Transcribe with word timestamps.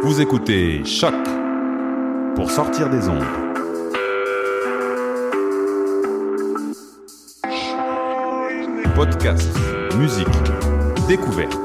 Vous 0.00 0.20
écoutez 0.20 0.84
Choc 0.84 1.12
pour 2.36 2.52
sortir 2.52 2.88
des 2.88 3.08
ondes. 3.08 3.24
Podcast, 8.94 9.50
musique, 9.98 10.28
découverte. 11.08 11.58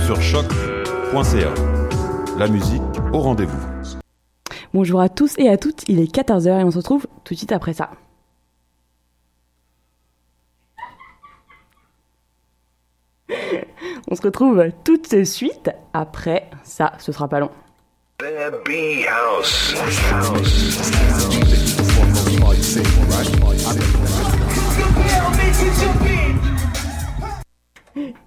Sur 0.00 0.18
choc.ca. 0.20 1.54
La 2.38 2.48
musique 2.48 2.80
au 3.12 3.18
rendez-vous. 3.18 3.58
Bonjour 4.72 5.00
à 5.00 5.10
tous 5.10 5.34
et 5.36 5.50
à 5.50 5.58
toutes, 5.58 5.86
il 5.88 6.00
est 6.00 6.10
14h 6.10 6.60
et 6.60 6.64
on 6.64 6.70
se 6.70 6.78
retrouve 6.78 7.06
tout 7.24 7.34
de 7.34 7.38
suite 7.38 7.52
après 7.52 7.74
ça. 7.74 7.90
On 14.10 14.14
se 14.14 14.22
retrouve 14.22 14.64
tout 14.84 14.96
de 14.96 15.24
suite 15.24 15.70
après 15.92 16.48
ça, 16.64 16.92
ce 16.98 17.12
sera 17.12 17.28
pas 17.28 17.40
long. 17.40 17.50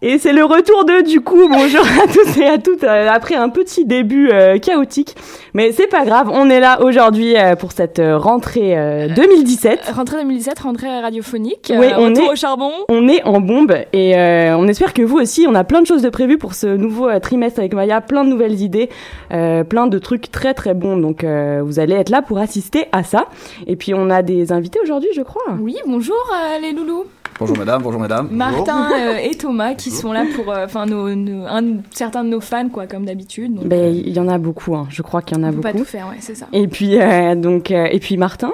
Et 0.02 0.18
c'est 0.18 0.34
le 0.34 0.44
retour 0.44 0.86
de 0.86 1.04
du 1.08 1.22
coup, 1.22 1.48
bonjour 1.50 1.82
à 2.04 2.08
tous 2.08 2.38
et 2.40 2.46
à 2.46 2.58
toutes, 2.58 2.84
euh, 2.84 3.10
après 3.10 3.36
un 3.36 3.50
petit 3.50 3.86
début 3.86 4.30
euh, 4.32 4.58
chaotique. 4.58 5.16
Mais 5.54 5.72
c'est 5.72 5.88
pas 5.88 6.06
grave, 6.06 6.30
on 6.34 6.50
est 6.50 6.60
là 6.60 6.82
aujourd'hui 6.82 7.36
euh, 7.38 7.56
pour 7.56 7.72
cette 7.72 8.02
rentrée 8.04 8.78
euh, 8.78 9.08
2017. 9.16 9.92
Rentrée 9.96 10.18
2017, 10.18 10.60
rentrée 10.60 11.00
radiophonique. 11.02 11.72
Oui, 11.76 11.88
on 11.98 12.06
retour 12.10 12.26
est- 12.26 12.32
au 12.32 12.36
charbon. 12.36 12.72
On 12.90 13.08
est 13.08 13.24
en 13.24 13.40
bombe 13.42 13.74
et 13.94 14.14
on 14.16 14.68
espère 14.68 14.94
que 14.94 15.02
vous 15.02 15.18
aussi, 15.20 15.46
on 15.48 15.56
a 15.56 15.64
plein 15.64 15.82
de 15.82 15.88
choses 15.88 16.02
de 16.02 16.10
prévues 16.10 16.38
pour 16.38 16.54
ce 16.54 16.68
nouveau 16.68 17.08
trimestre 17.20 17.60
avec 17.60 17.74
Maya, 17.74 18.02
plein 18.02 18.24
de 18.24 18.30
nouvelles 18.30 18.62
idées, 18.62 18.90
plein 19.30 19.88
de 19.88 19.98
trucs 20.00 20.32
très 20.32 20.54
très 20.54 20.74
bons. 20.74 20.98
Donc 20.98 21.24
vous 21.24 21.80
allez 21.80 21.96
être 21.96 22.10
là 22.10 22.22
pour 22.22 22.38
assister 22.40 22.86
à 22.92 23.04
ça. 23.04 23.28
Et 23.68 23.76
puis 23.76 23.94
on 23.94 24.10
a 24.10 24.22
des 24.22 24.52
invités 24.52 24.80
aujourd'hui, 24.82 25.10
je 25.16 25.22
crois. 25.22 25.44
Oui, 25.60 25.76
bonjour 25.86 26.16
les 26.62 26.72
loulous. 26.74 27.06
Bonjour 27.42 27.58
madame, 27.58 27.82
bonjour 27.82 28.00
madame. 28.00 28.28
Martin 28.30 28.92
euh, 28.92 29.16
et 29.18 29.34
Thomas 29.34 29.74
qui 29.74 29.90
sont 29.90 30.14
là 30.14 30.26
pour, 30.36 30.52
euh, 30.54 30.66
enfin, 30.66 30.86
nos, 30.86 31.16
nos- 31.16 31.48
un, 31.48 31.78
certains 31.90 32.24
de 32.24 32.30
nos 32.30 32.40
fans, 32.40 32.70
quoi, 32.70 32.86
comme 32.86 33.04
d'habitude. 33.04 33.56
Ben 33.66 33.92
il 33.96 34.10
y 34.14 34.20
en 34.20 34.28
a 34.28 34.38
beaucoup, 34.38 34.76
hein. 34.76 34.86
je 34.92 35.02
crois 35.02 35.24
qu'il 35.24 35.36
y 35.38 35.40
en 35.40 35.44
a 35.44 35.48
on 35.50 35.54
peut 35.54 35.62
pas 35.62 35.72
beaucoup. 35.72 35.84
tout 35.84 35.90
faire, 35.90 36.08
ouais, 36.10 36.18
c'est 36.20 36.36
ça. 36.36 36.46
Et 36.54 36.68
puis 36.68 37.02
euh, 37.02 37.34
donc 37.34 37.72
euh, 37.72 37.88
et 37.92 38.00
puis 38.00 38.16
Martin, 38.16 38.52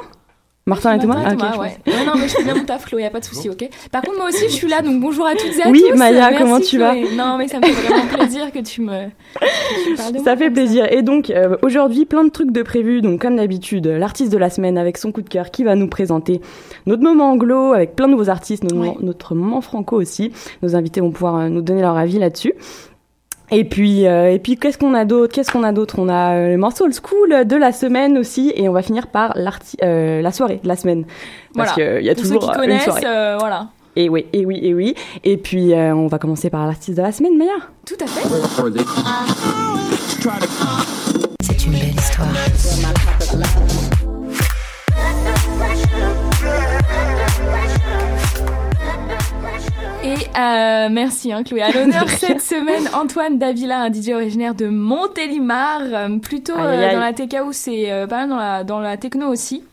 Martin 0.68 0.96
et 0.96 1.00
Thomas. 1.00 1.16
Martin 1.16 1.30
Ah, 1.30 1.34
ok, 1.34 1.40
Thomas, 1.40 1.54
je 1.54 1.92
ouais. 1.92 2.06
non, 2.06 2.12
mais 2.20 2.28
je 2.28 2.36
fais 2.36 2.44
bien 2.44 2.54
mon 2.56 2.64
taf, 2.66 2.86
Chloé, 2.86 3.02
y 3.02 3.06
a 3.06 3.10
pas 3.10 3.20
de 3.22 3.26
souci, 3.26 3.50
ok. 3.50 3.68
Par 3.92 4.02
contre, 4.04 4.18
moi 4.18 4.28
aussi, 4.28 4.44
je 4.44 4.54
suis 4.54 4.68
là, 4.68 4.82
donc 4.82 5.00
bonjour 5.02 5.26
à 5.26 5.32
toutes 5.34 5.58
et 5.58 5.64
à 5.64 5.70
Oui, 5.70 5.82
tous. 5.90 5.98
Maya, 5.98 6.30
Merci, 6.30 6.38
comment 6.38 6.60
tu 6.60 6.78
vas. 6.78 6.94
Non, 6.94 7.38
mais 7.38 7.48
ça 7.48 7.60
me 7.60 7.66
fait 7.66 7.72
vraiment 7.72 8.06
plaisir 8.08 8.52
que 8.52 8.60
tu 8.60 8.82
me, 8.82 9.08
que 9.08 9.90
tu 9.90 9.96
parles 9.96 10.12
de 10.12 10.18
moi 10.18 10.24
Ça 10.26 10.36
fait 10.38 10.46
comme 10.46 10.54
plaisir. 10.54 10.86
Et 10.92 11.02
donc 11.02 11.30
euh, 11.30 11.56
aujourd'hui, 11.62 12.06
plein 12.06 12.24
de 12.26 12.30
trucs 12.30 12.52
de 12.52 12.62
prévus. 12.62 13.02
Donc 13.02 13.22
comme 13.22 13.38
d'habitude, 13.38 13.88
l'artiste 13.88 14.32
de 14.32 14.38
la 14.38 14.50
semaine 14.50 14.78
avec 14.78 14.98
son 14.98 15.12
coup 15.12 15.22
de 15.22 15.30
cœur 15.30 15.52
qui 15.52 15.64
va 15.64 15.76
nous 15.76 15.88
présenter 15.88 16.42
notre 16.86 17.02
moment 17.04 17.32
anglo 17.32 17.74
avec 17.74 17.96
plein 17.96 18.08
de 18.08 18.12
nouveaux 18.12 18.30
artistes, 18.30 18.64
notre, 18.64 18.76
Ouais. 18.76 18.88
moment, 18.88 18.98
notre 19.02 19.36
moment 19.36 19.62
franco 19.62 19.96
aussi. 19.96 20.32
Nos 20.62 20.76
invités 20.76 21.00
vont 21.02 21.12
pouvoir 21.12 21.38
euh, 21.38 21.48
nous 21.50 21.62
donner 21.62 21.82
leur 21.82 21.98
avis 21.98 22.20
là-dessus. 22.20 22.54
Et 23.50 23.64
puis, 23.64 24.06
euh, 24.06 24.32
et 24.34 24.40
puis 24.40 24.58
qu'est-ce 24.58 24.78
qu'on 24.78 24.94
a 24.94 25.06
d'autre 25.06 25.34
Qu'est-ce 25.34 25.52
qu'on 25.52 25.64
a 25.64 25.72
d'autre? 25.72 25.96
On 26.00 26.10
a 26.10 26.36
euh, 26.36 26.50
le 26.52 26.58
morceau 26.58 26.84
old 26.86 26.94
school 26.94 27.46
de 27.48 27.56
la 27.56 27.72
semaine 27.72 28.18
aussi, 28.18 28.52
et 28.56 28.68
on 28.68 28.74
va 28.74 28.82
finir 28.82 29.08
par 29.08 29.32
l'arti- 29.38 29.78
euh, 29.84 30.22
la 30.22 30.32
soirée 30.34 30.60
de 30.62 30.68
la 30.68 30.76
semaine, 30.76 31.06
parce 31.56 31.74
Voilà. 31.74 31.92
qu'il 31.98 32.06
y 32.06 32.10
a 32.10 32.14
Pour 32.16 32.24
ceux 32.26 32.30
toujours 32.34 32.42
qui 32.44 32.50
euh, 32.50 32.54
une 32.54 32.60
connaissent, 32.70 32.84
soirée. 32.84 33.02
euh, 33.06 33.38
voilà. 33.40 33.68
Et 33.96 34.10
oui, 34.10 34.26
et 34.34 34.46
oui, 34.46 34.60
et 34.62 34.74
oui. 34.74 34.96
Et 35.24 35.38
puis 35.38 35.74
euh, 35.74 35.96
on 35.96 36.08
va 36.08 36.20
commencer 36.20 36.50
par 36.50 36.66
l'artiste 36.68 36.98
de 36.98 37.02
la 37.02 37.12
semaine, 37.14 37.38
Maya. 37.38 37.52
Tout 37.86 37.96
à 38.02 38.06
fait. 38.06 38.28
C'est 41.42 41.66
une 41.66 41.72
belle 41.72 41.96
histoire. 41.96 42.28
Euh, 50.38 50.90
merci 50.92 51.32
hein, 51.32 51.44
Chloé. 51.44 51.62
À 51.62 51.72
l'honneur 51.72 52.10
cette 52.10 52.42
semaine, 52.42 52.90
Antoine 52.94 53.38
Davila, 53.38 53.82
un 53.82 53.92
DJ 53.92 54.10
originaire 54.10 54.56
de 54.56 54.68
Montélimar, 54.68 55.82
euh, 55.82 56.18
plutôt 56.20 56.56
Aïe, 56.56 56.62
euh, 56.62 56.88
aïe, 56.88 56.96
dans 56.96 57.00
la 57.00 57.14
TK 57.14 57.48
ou 57.48 57.54
c'est 57.54 57.90
pas 58.10 58.26
mal 58.26 58.30
dans 58.30 58.38
la, 58.38 58.64
dans 58.64 58.80
la 58.80 58.98
techno 58.98 59.28
aussi. 59.28 59.64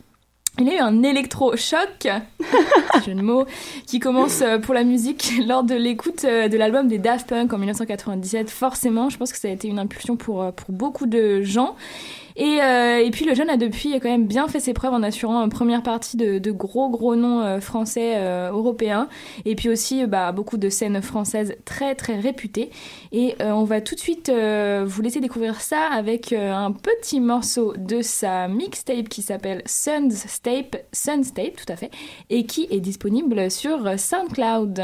Il 0.59 0.69
a 0.69 0.75
eu 0.75 0.79
un 0.79 1.03
électrochoc, 1.03 2.07
jeu 3.05 3.13
de 3.13 3.21
mots, 3.21 3.45
qui 3.87 3.99
commence 3.99 4.41
pour 4.63 4.73
la 4.73 4.83
musique 4.83 5.33
lors 5.45 5.63
de 5.63 5.75
l'écoute 5.75 6.23
de 6.23 6.57
l'album 6.57 6.87
des 6.87 6.97
Daft 6.97 7.27
Punk 7.27 7.51
en 7.51 7.57
1997. 7.57 8.49
Forcément, 8.49 9.09
je 9.09 9.17
pense 9.17 9.33
que 9.33 9.37
ça 9.37 9.49
a 9.49 9.51
été 9.51 9.67
une 9.67 9.79
impulsion 9.79 10.15
pour, 10.15 10.51
pour 10.53 10.71
beaucoup 10.71 11.07
de 11.07 11.41
gens. 11.41 11.75
Et, 12.35 12.61
euh, 12.61 12.99
et 12.99 13.11
puis 13.11 13.25
le 13.25 13.33
jeune 13.33 13.49
a 13.49 13.57
depuis 13.57 13.93
quand 13.99 14.09
même 14.09 14.27
bien 14.27 14.47
fait 14.47 14.59
ses 14.59 14.73
preuves 14.73 14.93
en 14.93 15.03
assurant 15.03 15.41
une 15.43 15.49
première 15.49 15.83
partie 15.83 16.17
de, 16.17 16.37
de 16.37 16.51
gros 16.51 16.89
gros 16.89 17.15
noms 17.15 17.41
euh, 17.41 17.59
français 17.61 18.15
euh, 18.17 18.51
européens 18.51 19.07
et 19.45 19.55
puis 19.55 19.69
aussi 19.69 20.05
bah, 20.05 20.31
beaucoup 20.33 20.57
de 20.57 20.69
scènes 20.69 21.01
françaises 21.01 21.55
très 21.63 21.95
très 21.95 22.19
réputées 22.19 22.71
et 23.11 23.35
on 23.39 23.63
va 23.63 23.79
tout 23.81 23.95
de 23.95 23.99
suite 23.99 24.29
vous 24.29 25.01
laisser 25.01 25.19
découvrir 25.19 25.61
ça 25.61 25.87
avec 25.91 26.33
un 26.33 26.71
petit 26.71 27.19
morceau 27.19 27.73
de 27.77 28.01
sa 28.01 28.47
mixtape 28.47 29.09
qui 29.09 29.21
s'appelle 29.21 29.61
Sun's 29.65 30.41
Tape 30.41 30.77
Sun's 30.91 31.33
Tape 31.33 31.55
tout 31.55 31.71
à 31.71 31.75
fait 31.75 31.91
et 32.29 32.45
qui 32.45 32.67
est 32.69 32.81
disponible 32.81 33.49
sur 33.49 33.97
SoundCloud. 33.97 34.81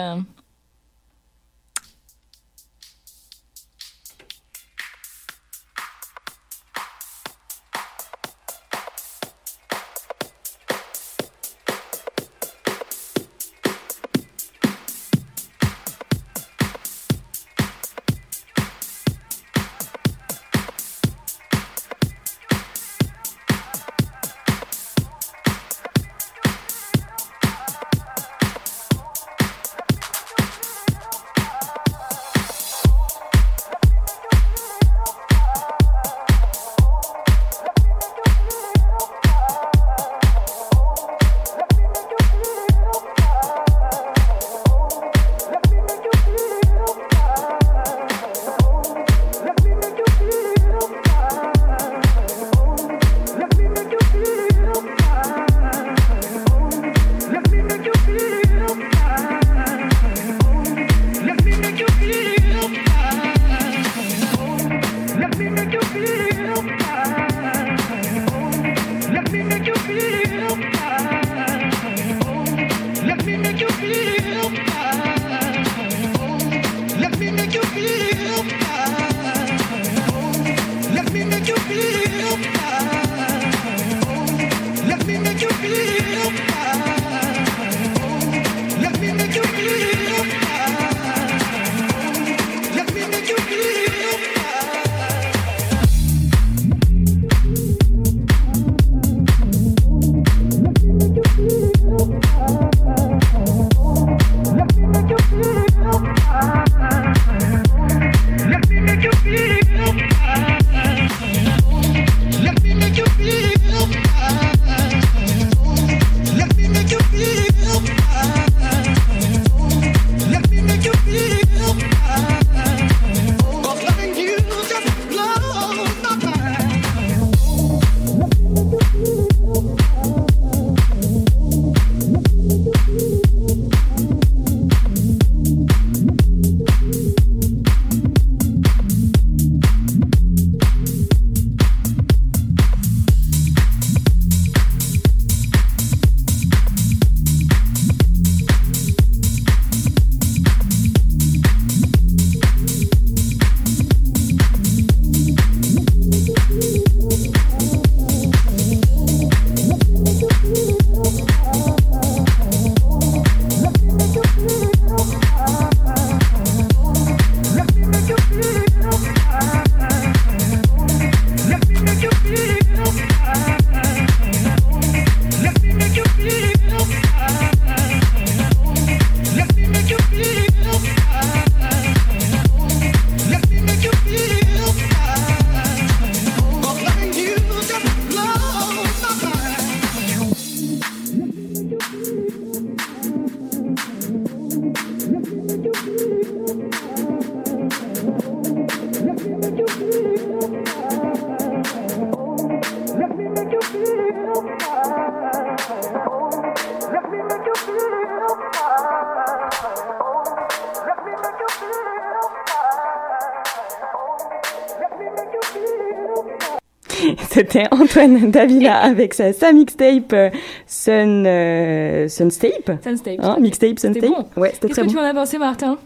Antoine 218.02 218.32
Davila 218.32 218.78
avec 218.82 219.14
sa, 219.14 219.34
sa 219.34 219.52
mixtape 219.52 220.14
euh, 220.14 220.30
Sun, 220.68 221.26
euh, 221.26 222.08
Sunstape. 222.08 222.72
Sunstape. 222.84 223.20
Hein, 223.20 223.38
mixtape, 223.40 223.80
C'était 223.80 224.00
Sunstape. 224.02 224.26
bon. 224.36 224.42
Ouais, 224.42 224.52
c'était 224.54 224.70
très 224.70 224.82
que 224.82 224.88
bon. 224.88 224.94
tu 224.94 225.00
en 225.00 225.04
as 225.04 225.14
pensé, 225.14 225.38
Martin? 225.38 225.78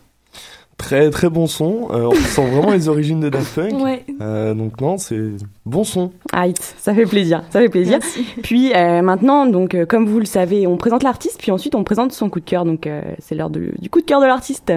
Très 0.78 1.10
très 1.10 1.30
bon 1.30 1.48
son. 1.48 1.88
Euh, 1.92 2.10
on 2.12 2.16
sent 2.16 2.46
vraiment 2.50 2.72
les 2.72 2.90
origines 2.90 3.22
de 3.22 3.30
Daft 3.30 3.56
Punk. 3.56 3.82
Ouais. 3.82 4.04
Euh, 4.20 4.54
donc 4.54 4.82
non, 4.82 4.98
c'est 4.98 5.22
bon 5.66 5.86
son. 5.86 6.12
Aïe, 6.34 6.54
ça 6.78 6.94
fait 6.94 7.06
plaisir, 7.06 7.44
ça 7.50 7.62
fait 7.62 7.70
plaisir. 7.70 8.00
Merci. 8.02 8.26
Puis 8.44 8.74
euh, 8.74 9.02
maintenant, 9.02 9.46
donc 9.46 9.74
euh, 9.74 9.86
comme 9.86 10.06
vous 10.06 10.20
le 10.20 10.26
savez, 10.26 10.68
on 10.68 10.76
présente 10.76 11.04
l'artiste, 11.04 11.40
puis 11.40 11.52
ensuite 11.52 11.76
on 11.76 11.86
présente 11.86 12.12
son 12.12 12.30
coup 12.30 12.42
de 12.42 12.46
cœur. 12.46 12.66
Donc 12.66 12.88
euh, 12.88 13.02
c'est 13.20 13.36
l'heure 13.36 13.50
du 13.50 13.90
coup 13.90 14.02
de 14.02 14.06
cœur 14.06 14.20
de 14.20 14.26
l'artiste. 14.26 14.70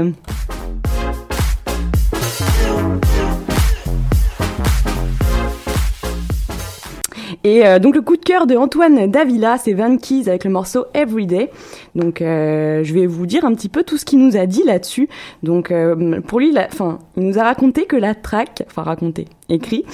Et 7.45 7.65
euh, 7.67 7.79
donc 7.79 7.95
le 7.95 8.03
coup 8.03 8.17
de 8.17 8.25
cœur 8.25 8.47
de 8.47 8.57
Antoine 8.57 9.11
Davila, 9.11 9.59
c'est 9.59 9.73
Van 9.73 9.97
Keys 9.97 10.29
avec 10.29 10.45
le 10.45 10.51
morceau 10.51 10.87
Everyday. 10.95 11.51
Donc 11.95 12.21
euh, 12.21 12.83
je 12.83 12.93
vais 12.93 13.07
vous 13.07 13.27
dire 13.27 13.45
un 13.45 13.55
petit 13.55 13.69
peu 13.69 13.85
tout 13.85 13.97
ce 13.97 14.05
qu'il 14.05 14.19
nous 14.19 14.37
a 14.37 14.47
dit 14.47 14.65
là-dessus. 14.65 15.09
Donc 15.43 15.71
euh, 15.71 16.21
pour 16.21 16.41
lui, 16.41 16.51
la- 16.53 16.69
il 17.17 17.23
nous 17.23 17.39
a 17.39 17.45
raconté 17.45 17.87
que 17.87 17.97
la 17.97 18.15
track, 18.15 18.65
enfin 18.67 18.83
raconté, 18.83 19.27
écrit, 19.49 19.85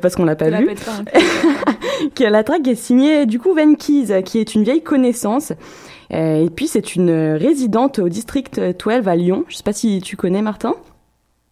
parce 0.00 0.14
qu'on 0.14 0.24
l'a 0.24 0.36
pas 0.36 0.50
vu, 0.60 0.66
hein. 0.88 1.04
que 2.14 2.24
la 2.24 2.44
track 2.44 2.66
est 2.68 2.74
signée 2.74 3.26
du 3.26 3.38
coup 3.38 3.54
Van 3.54 3.74
Keys, 3.74 4.22
qui 4.24 4.38
est 4.38 4.54
une 4.54 4.62
vieille 4.62 4.82
connaissance. 4.82 5.52
Et 6.10 6.48
puis 6.54 6.68
c'est 6.68 6.94
une 6.94 7.10
résidente 7.34 7.98
au 7.98 8.08
district 8.08 8.60
12 8.60 9.08
à 9.08 9.16
Lyon. 9.16 9.44
Je 9.48 9.56
sais 9.56 9.62
pas 9.62 9.72
si 9.74 10.00
tu 10.00 10.16
connais 10.16 10.42
Martin. 10.42 10.74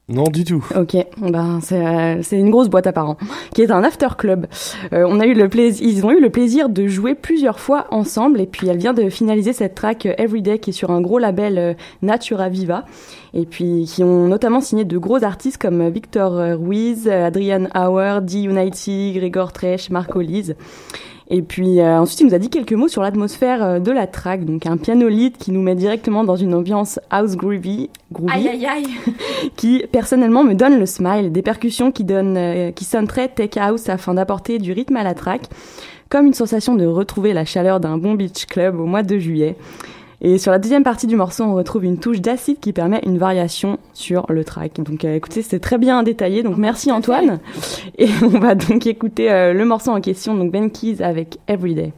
Non 0.08 0.22
du 0.22 0.44
tout. 0.44 0.64
Ok, 0.76 0.96
ben 1.18 1.58
c'est 1.60 1.84
euh, 1.84 2.22
une 2.30 2.50
grosse 2.50 2.68
boîte 2.68 2.86
à 2.86 2.92
qui 3.52 3.62
est 3.62 3.72
un 3.72 3.82
after 3.82 4.06
club. 4.16 4.46
Euh, 4.92 5.04
on 5.08 5.18
a 5.18 5.26
eu 5.26 5.34
le 5.34 5.48
plaisir, 5.48 5.84
ils 5.84 6.06
ont 6.06 6.12
eu 6.12 6.20
le 6.20 6.30
plaisir 6.30 6.68
de 6.68 6.86
jouer 6.86 7.16
plusieurs 7.16 7.58
fois 7.58 7.88
ensemble 7.90 8.40
et 8.40 8.46
puis 8.46 8.68
elle 8.68 8.78
vient 8.78 8.92
de 8.92 9.10
finaliser 9.10 9.52
cette 9.52 9.74
track 9.74 10.06
euh, 10.06 10.14
Everyday 10.16 10.60
qui 10.60 10.70
est 10.70 10.72
sur 10.72 10.92
un 10.92 11.00
gros 11.00 11.18
label 11.18 11.58
euh, 11.58 11.74
Natura 12.02 12.48
Viva 12.48 12.84
et 13.34 13.46
puis 13.46 13.90
qui 13.92 14.04
ont 14.04 14.28
notamment 14.28 14.60
signé 14.60 14.84
de 14.84 14.96
gros 14.96 15.24
artistes 15.24 15.58
comme 15.58 15.80
euh, 15.80 15.90
Victor 15.90 16.34
Ruiz, 16.56 17.08
Adrian 17.08 17.66
Hauer, 17.74 18.20
D 18.22 18.42
Unity, 18.42 19.12
Gregor 19.12 19.52
Tresch, 19.52 19.90
Marco 19.90 20.20
Lise. 20.20 20.54
Et 21.28 21.42
puis 21.42 21.80
euh, 21.80 21.98
ensuite, 21.98 22.20
il 22.20 22.26
nous 22.26 22.34
a 22.34 22.38
dit 22.38 22.50
quelques 22.50 22.72
mots 22.72 22.88
sur 22.88 23.02
l'atmosphère 23.02 23.62
euh, 23.62 23.78
de 23.80 23.90
la 23.90 24.06
track, 24.06 24.44
donc 24.44 24.64
un 24.66 24.76
piano 24.76 25.08
lead 25.08 25.36
qui 25.36 25.50
nous 25.50 25.60
met 25.60 25.74
directement 25.74 26.22
dans 26.22 26.36
une 26.36 26.54
ambiance 26.54 27.00
house 27.10 27.36
groovy, 27.36 27.90
groovy 28.12 28.32
Aïe, 28.32 28.48
aïe, 28.48 28.66
aïe. 28.66 28.86
qui 29.56 29.84
personnellement 29.90 30.44
me 30.44 30.54
donne 30.54 30.78
le 30.78 30.86
smile, 30.86 31.32
des 31.32 31.42
percussions 31.42 31.90
qui 31.90 32.04
donnent, 32.04 32.36
euh, 32.36 32.70
qui 32.70 32.84
sonnent 32.84 33.08
très 33.08 33.28
tech 33.28 33.56
house 33.56 33.88
afin 33.88 34.14
d'apporter 34.14 34.58
du 34.58 34.72
rythme 34.72 34.96
à 34.96 35.02
la 35.02 35.14
track, 35.14 35.48
comme 36.08 36.26
une 36.26 36.34
sensation 36.34 36.76
de 36.76 36.86
retrouver 36.86 37.32
la 37.32 37.44
chaleur 37.44 37.80
d'un 37.80 37.98
bon 37.98 38.14
beach 38.14 38.46
club 38.46 38.78
au 38.78 38.86
mois 38.86 39.02
de 39.02 39.18
juillet. 39.18 39.56
Et 40.20 40.38
sur 40.38 40.50
la 40.50 40.58
deuxième 40.58 40.82
partie 40.82 41.06
du 41.06 41.16
morceau, 41.16 41.44
on 41.44 41.54
retrouve 41.54 41.84
une 41.84 41.98
touche 41.98 42.20
d'acide 42.20 42.58
qui 42.58 42.72
permet 42.72 43.00
une 43.04 43.18
variation 43.18 43.78
sur 43.92 44.26
le 44.28 44.44
track. 44.44 44.80
Donc 44.80 45.04
euh, 45.04 45.14
écoutez, 45.14 45.42
c'est 45.42 45.60
très 45.60 45.78
bien 45.78 46.02
détaillé, 46.02 46.42
donc 46.42 46.56
merci 46.56 46.90
Antoine. 46.90 47.40
Et 47.98 48.08
on 48.22 48.38
va 48.38 48.54
donc 48.54 48.86
écouter 48.86 49.30
euh, 49.30 49.52
le 49.52 49.64
morceau 49.64 49.90
en 49.90 50.00
question, 50.00 50.34
donc 50.34 50.50
Ben 50.50 50.70
Keys 50.70 51.02
avec 51.02 51.38
Everyday. 51.48 51.92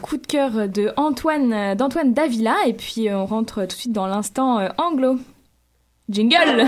Coup 0.00 0.16
de 0.16 0.26
cœur 0.26 0.68
de 0.68 0.92
Antoine, 0.96 1.74
d'Antoine 1.74 2.12
Davila. 2.12 2.54
Et 2.66 2.72
puis 2.72 3.08
on 3.10 3.26
rentre 3.26 3.60
tout 3.62 3.66
de 3.66 3.72
suite 3.72 3.92
dans 3.92 4.06
l'instant 4.06 4.58
euh, 4.58 4.68
anglo. 4.78 5.18
Jingle 6.08 6.66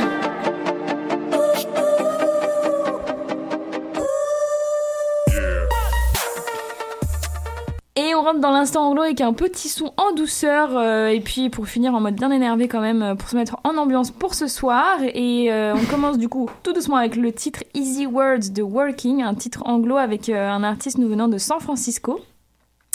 Et 7.95 8.15
on 8.15 8.23
rentre 8.23 8.41
dans 8.41 8.51
l'instant 8.51 8.89
anglo 8.89 9.03
avec 9.03 9.21
un 9.21 9.35
petit 9.35 9.69
son 9.69 9.93
en 9.99 10.13
douceur 10.13 10.71
euh, 10.79 11.09
et 11.09 11.21
puis 11.21 11.51
pour 11.51 11.69
finir 11.69 11.95
en 11.95 12.01
mode 12.01 12.15
bien 12.15 12.31
énervé 12.31 12.67
quand 12.67 12.81
même 12.81 13.03
euh, 13.03 13.15
pour 13.15 13.29
se 13.29 13.37
mettre 13.37 13.59
en 13.65 13.77
ambiance 13.77 14.11
pour 14.11 14.35
ce 14.35 14.47
soir 14.47 14.97
et 15.03 15.53
euh, 15.53 15.75
on 15.77 15.85
commence 15.85 16.17
du 16.17 16.27
coup 16.27 16.49
tout 16.63 16.73
doucement 16.73 16.97
avec 16.97 17.17
le 17.17 17.31
titre 17.33 17.65
Easy 17.75 18.07
Words 18.07 18.51
de 18.55 18.63
Working, 18.63 19.23
un 19.23 19.35
titre 19.35 19.63
anglo 19.67 19.99
avec 19.99 20.31
euh, 20.31 20.49
un 20.49 20.65
artiste 20.65 20.97
nous 20.97 21.09
venant 21.09 21.29
de 21.29 21.37
San 21.37 21.61
Francisco 21.61 22.19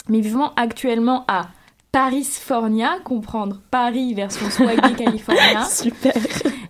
mais 0.08 0.20
vivant 0.20 0.52
actuellement 0.56 1.24
à 1.28 1.48
Paris-Fornia, 1.92 2.98
comprendre 3.02 3.60
Paris 3.70 4.12
version 4.12 4.50
Swaggy 4.50 4.94
California. 4.94 5.64
Super. 5.68 6.12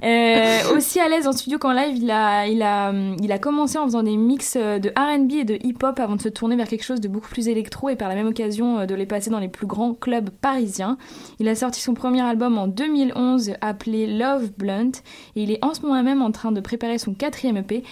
Euh, 0.05 0.77
aussi 0.77 1.01
à 1.01 1.09
l'aise 1.09 1.27
en 1.27 1.33
studio 1.33 1.59
qu'en 1.59 1.73
live, 1.73 1.97
il 1.97 2.11
a, 2.11 2.47
il, 2.47 2.63
a, 2.63 2.93
il 3.21 3.33
a 3.33 3.39
commencé 3.39 3.79
en 3.79 3.85
faisant 3.85 4.05
des 4.05 4.17
mix 4.17 4.57
euh, 4.57 4.79
de 4.79 4.91
RB 4.91 5.33
et 5.33 5.45
de 5.45 5.59
hip-hop 5.61 5.99
avant 5.99 6.15
de 6.15 6.23
se 6.23 6.29
tourner 6.29 6.55
vers 6.55 6.69
quelque 6.69 6.85
chose 6.85 7.01
de 7.01 7.09
beaucoup 7.09 7.29
plus 7.29 7.49
électro 7.49 7.89
et 7.89 7.97
par 7.97 8.09
la 8.09 8.15
même 8.15 8.29
occasion 8.29 8.79
euh, 8.79 8.87
de 8.87 8.95
les 8.95 9.07
passer 9.07 9.29
dans 9.29 9.41
les 9.41 9.49
plus 9.49 9.67
grands 9.67 9.93
clubs 9.93 10.31
parisiens. 10.31 10.97
Il 11.41 11.49
a 11.49 11.57
sorti 11.57 11.81
son 11.81 11.95
premier 11.95 12.23
album 12.23 12.57
en 12.57 12.69
2011 12.69 13.55
appelé 13.61 14.07
Love 14.07 14.53
Blunt 14.57 14.93
et 15.35 15.43
il 15.43 15.51
est 15.51 15.65
en 15.65 15.75
ce 15.75 15.83
moment 15.83 16.01
même 16.03 16.23
en 16.23 16.31
train 16.31 16.53
de 16.53 16.61
préparer 16.61 16.99
son 16.99 17.13
quatrième 17.13 17.57
EP. 17.57 17.83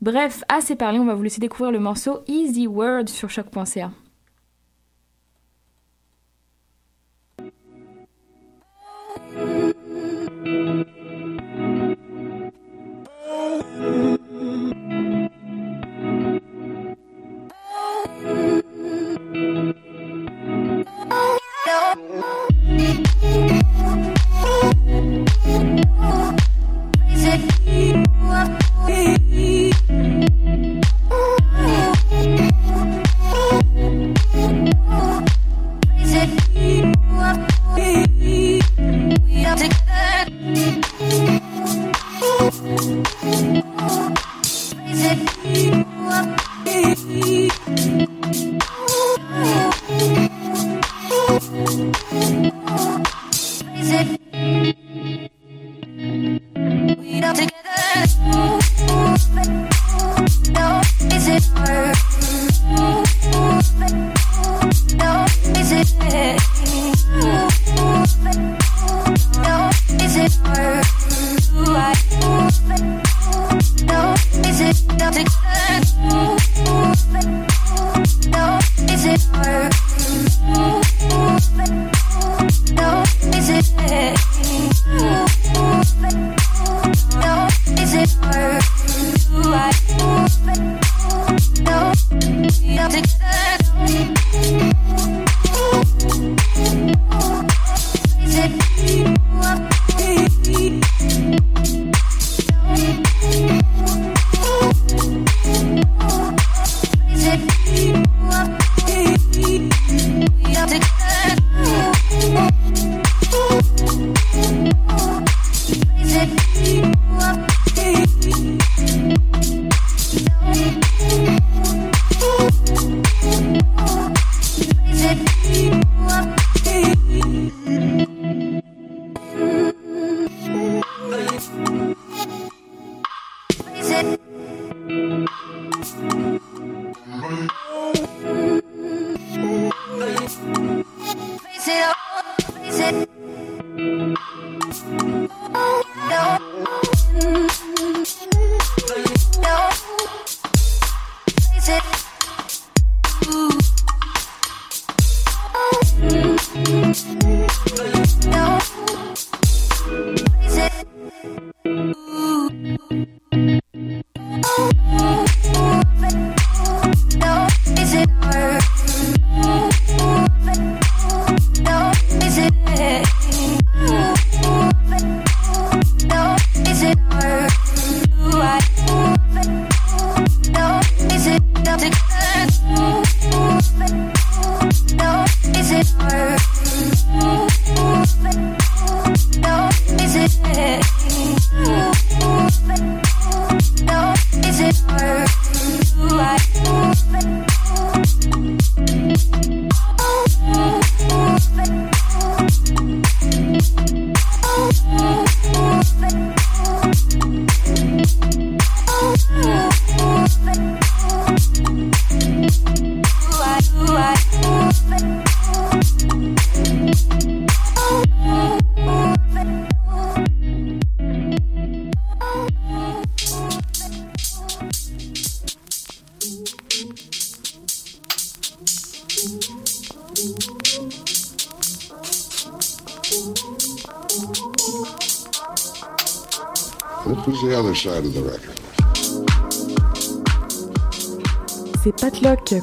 Bref, 0.00 0.44
assez 0.48 0.76
parlé, 0.76 0.98
on 0.98 1.04
va 1.04 1.14
vous 1.14 1.22
laisser 1.22 1.42
découvrir 1.42 1.72
le 1.72 1.78
morceau 1.78 2.20
Easy 2.26 2.66
Word 2.66 3.08
sur 3.08 3.28
choc.ca. 3.28 3.90
Oh. 13.82 14.19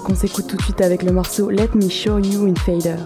Qu'on 0.03 0.15
s'écoute 0.15 0.47
tout 0.47 0.57
de 0.57 0.62
suite 0.62 0.81
avec 0.81 1.03
le 1.03 1.12
morceau 1.12 1.49
Let 1.49 1.69
Me 1.75 1.89
Show 1.89 2.19
You 2.19 2.47
in 2.47 2.55
Fader. 2.55 2.97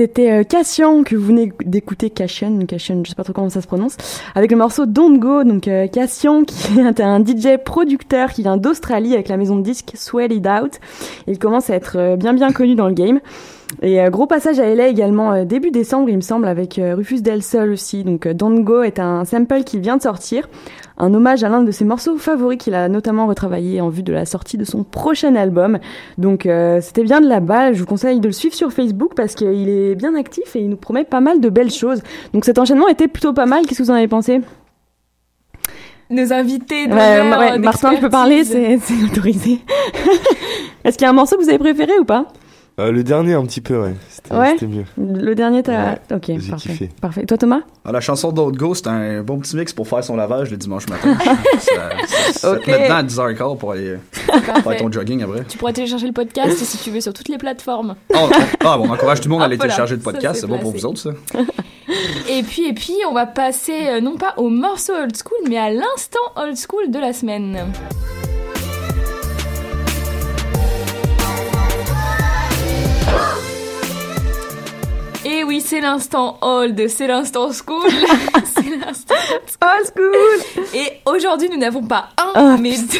C'était 0.00 0.30
euh, 0.30 0.44
Cassian 0.44 1.02
que 1.02 1.14
vous 1.14 1.26
venez 1.26 1.52
d'écouter, 1.62 2.08
Cassian, 2.08 2.60
Cassian, 2.66 3.02
je 3.04 3.10
sais 3.10 3.14
pas 3.14 3.22
trop 3.22 3.34
comment 3.34 3.50
ça 3.50 3.60
se 3.60 3.66
prononce, 3.66 3.98
avec 4.34 4.50
le 4.50 4.56
morceau 4.56 4.86
Don't 4.86 5.18
Go. 5.18 5.44
Donc 5.44 5.68
euh, 5.68 5.88
Cassian 5.88 6.44
qui 6.44 6.80
est 6.80 7.00
un 7.02 7.22
DJ 7.22 7.58
producteur 7.62 8.32
qui 8.32 8.40
vient 8.40 8.56
d'Australie 8.56 9.12
avec 9.12 9.28
la 9.28 9.36
maison 9.36 9.56
de 9.56 9.62
disques 9.62 9.92
Sweat 9.96 10.32
It 10.32 10.46
Out. 10.46 10.80
Il 11.26 11.38
commence 11.38 11.68
à 11.68 11.74
être 11.74 11.98
euh, 11.98 12.16
bien 12.16 12.32
bien 12.32 12.50
connu 12.50 12.76
dans 12.76 12.88
le 12.88 12.94
game. 12.94 13.20
Et 13.82 14.00
euh, 14.00 14.10
gros 14.10 14.26
passage 14.26 14.58
à 14.58 14.74
LA 14.74 14.88
également 14.88 15.32
euh, 15.32 15.44
début 15.44 15.70
décembre, 15.70 16.10
il 16.10 16.16
me 16.16 16.20
semble, 16.20 16.46
avec 16.48 16.78
euh, 16.78 16.94
Rufus 16.96 17.22
Del 17.22 17.42
Sol 17.42 17.70
aussi. 17.70 18.04
Donc 18.04 18.26
euh, 18.26 18.34
Don't 18.34 18.62
Go 18.62 18.82
est 18.82 18.98
un 18.98 19.24
sample 19.24 19.62
qui 19.64 19.78
vient 19.78 19.96
de 19.96 20.02
sortir, 20.02 20.48
un 20.98 21.14
hommage 21.14 21.44
à 21.44 21.48
l'un 21.48 21.62
de 21.62 21.70
ses 21.70 21.84
morceaux 21.84 22.16
favoris 22.18 22.58
qu'il 22.58 22.74
a 22.74 22.88
notamment 22.88 23.26
retravaillé 23.26 23.80
en 23.80 23.88
vue 23.88 24.02
de 24.02 24.12
la 24.12 24.26
sortie 24.26 24.58
de 24.58 24.64
son 24.64 24.84
prochain 24.84 25.34
album. 25.34 25.78
Donc 26.18 26.46
euh, 26.46 26.80
c'était 26.80 27.04
bien 27.04 27.20
de 27.20 27.28
la 27.28 27.40
balle. 27.40 27.74
Je 27.74 27.80
vous 27.80 27.86
conseille 27.86 28.20
de 28.20 28.26
le 28.26 28.32
suivre 28.32 28.54
sur 28.54 28.72
Facebook 28.72 29.12
parce 29.14 29.34
qu'il 29.34 29.68
est 29.68 29.94
bien 29.94 30.14
actif 30.14 30.56
et 30.56 30.60
il 30.60 30.68
nous 30.68 30.76
promet 30.76 31.04
pas 31.04 31.20
mal 31.20 31.40
de 31.40 31.48
belles 31.48 31.70
choses. 31.70 32.02
Donc 32.34 32.44
cet 32.44 32.58
enchaînement 32.58 32.88
était 32.88 33.08
plutôt 33.08 33.32
pas 33.32 33.46
mal. 33.46 33.66
Qu'est-ce 33.66 33.78
que 33.78 33.84
vous 33.84 33.90
en 33.90 33.94
avez 33.94 34.08
pensé? 34.08 34.40
Nos 36.10 36.32
invités 36.32 36.88
de 36.88 36.92
Ouais, 36.92 37.38
ouais, 37.38 37.58
Martin, 37.58 37.94
je 37.94 38.00
peux 38.00 38.10
parler, 38.10 38.42
c'est 38.42 38.78
autorisé. 39.04 39.60
Est-ce 40.84 40.98
qu'il 40.98 41.04
y 41.04 41.06
a 41.06 41.10
un 41.10 41.14
morceau 41.14 41.36
que 41.36 41.42
vous 41.42 41.48
avez 41.48 41.58
préféré 41.58 41.92
ou 42.00 42.04
pas? 42.04 42.26
Euh, 42.80 42.92
le 42.92 43.04
dernier, 43.04 43.34
un 43.34 43.44
petit 43.44 43.60
peu, 43.60 43.78
ouais. 43.82 43.94
C'était 44.08 44.34
Ouais? 44.34 44.56
mieux. 44.62 44.84
Le 44.96 45.34
dernier, 45.34 45.62
t'as. 45.62 45.96
ok, 46.12 46.24
j'ai 46.26 46.50
parfait. 46.50 46.68
kiffé. 46.70 46.90
Parfait. 47.00 47.26
Toi, 47.26 47.36
Thomas? 47.36 47.60
Ah, 47.84 47.92
la 47.92 48.00
chanson 48.00 48.32
d'Old 48.32 48.56
Go, 48.56 48.74
c'est 48.74 48.86
un 48.88 49.22
bon 49.22 49.38
petit 49.38 49.54
mix 49.56 49.72
pour 49.74 49.86
faire 49.86 50.02
son 50.02 50.16
lavage 50.16 50.50
le 50.50 50.56
dimanche 50.56 50.88
matin. 50.88 51.14
ça, 52.32 52.52
Ok. 52.52 52.66
dedans 52.66 52.94
à 52.96 53.02
10h15 53.02 53.58
pour 53.58 53.72
aller 53.72 53.96
faire 54.14 54.76
ton 54.78 54.90
jogging 54.90 55.22
après. 55.22 55.44
Tu 55.48 55.58
pourras 55.58 55.72
télécharger 55.72 56.06
le 56.06 56.12
podcast 56.14 56.56
si 56.56 56.78
tu 56.78 56.90
veux 56.90 57.00
sur 57.02 57.12
toutes 57.12 57.28
les 57.28 57.38
plateformes. 57.38 57.96
Ah, 58.14 58.18
on, 58.22 58.30
ah, 58.66 58.78
bon, 58.78 58.88
on 58.88 58.90
encourage 58.92 59.20
tout 59.20 59.28
le 59.28 59.32
monde 59.32 59.42
à 59.42 59.44
aller 59.44 59.56
Hop 59.56 59.62
là, 59.62 59.66
télécharger 59.68 59.96
le 59.96 60.00
podcast, 60.02 60.40
c'est 60.40 60.46
bon 60.46 60.58
pour 60.58 60.72
vous 60.72 60.86
autres, 60.86 60.98
ça. 61.00 61.10
Et 62.28 62.42
puis, 62.44 62.68
et 62.68 62.72
puis, 62.72 62.94
on 63.08 63.12
va 63.12 63.26
passer 63.26 63.88
euh, 63.88 64.00
non 64.00 64.16
pas 64.16 64.34
au 64.36 64.48
morceau 64.48 64.92
old 64.94 65.16
school, 65.16 65.38
mais 65.48 65.58
à 65.58 65.70
l'instant 65.70 66.20
old 66.36 66.56
school 66.56 66.88
de 66.90 66.98
la 67.00 67.12
semaine. 67.12 67.58
Oui, 75.50 75.60
c'est 75.60 75.80
l'instant 75.80 76.38
old, 76.42 76.86
c'est 76.88 77.08
l'instant 77.08 77.50
school, 77.52 77.82
c'est 78.44 78.70
l'instant 78.76 79.14
Old 79.60 79.86
school 79.96 80.70
Et 80.74 80.92
aujourd'hui, 81.06 81.48
nous 81.50 81.58
n'avons 81.58 81.82
pas 81.82 82.10
un, 82.18 82.30
Ah, 82.36 82.56
mais 82.60 82.76
deux. 82.78 82.98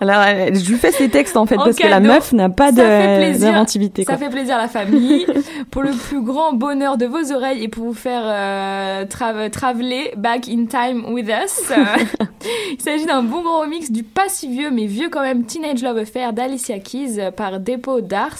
Alors, 0.00 0.16
euh, 0.26 0.50
je 0.52 0.68
lui 0.72 0.76
fais 0.78 0.90
ces 0.90 1.08
textes 1.08 1.36
en 1.36 1.46
fait, 1.46 1.56
En 1.56 1.62
parce 1.64 1.76
que 1.76 1.86
la 1.86 2.00
meuf 2.00 2.32
n'a 2.32 2.48
pas 2.48 2.70
Ça 2.72 2.82
fait 2.82 3.14
de- 3.20 3.24
plaisir. 3.24 3.52
d'inventivité. 3.52 4.04
Ça 4.04 4.16
fait 4.16 4.30
plaisir 4.30 4.56
à 4.56 4.58
la 4.62 4.66
famille, 4.68 5.24
pour 5.70 5.82
le 5.82 5.92
plus 5.92 6.20
grand 6.22 6.52
bonheur 6.52 6.96
de 6.96 7.06
vos 7.06 7.30
oreilles 7.32 7.62
et 7.62 7.68
pour 7.68 7.84
vous 7.84 7.94
faire 7.94 8.22
euh, 8.24 9.04
tra- 9.04 9.48
traveler 9.50 10.12
back 10.16 10.48
in 10.48 10.66
time 10.66 11.04
with 11.12 11.28
us. 11.28 11.62
Euh, 11.70 11.84
Il 12.72 12.80
s'agit 12.82 13.06
d'un 13.06 13.22
bon 13.22 13.42
gros 13.42 13.60
remix 13.60 13.92
du 13.92 14.02
pas 14.02 14.28
si 14.28 14.48
vieux 14.48 14.70
mais 14.72 14.86
vieux 14.86 15.08
quand 15.08 15.22
même 15.22 15.44
Teenage 15.44 15.82
Love 15.82 15.98
Affair 15.98 16.32
d'Alicia 16.32 16.80
Keys 16.80 17.20
euh, 17.20 17.30
par 17.30 17.60
Dépôt 17.60 18.00
d'Ars. 18.00 18.38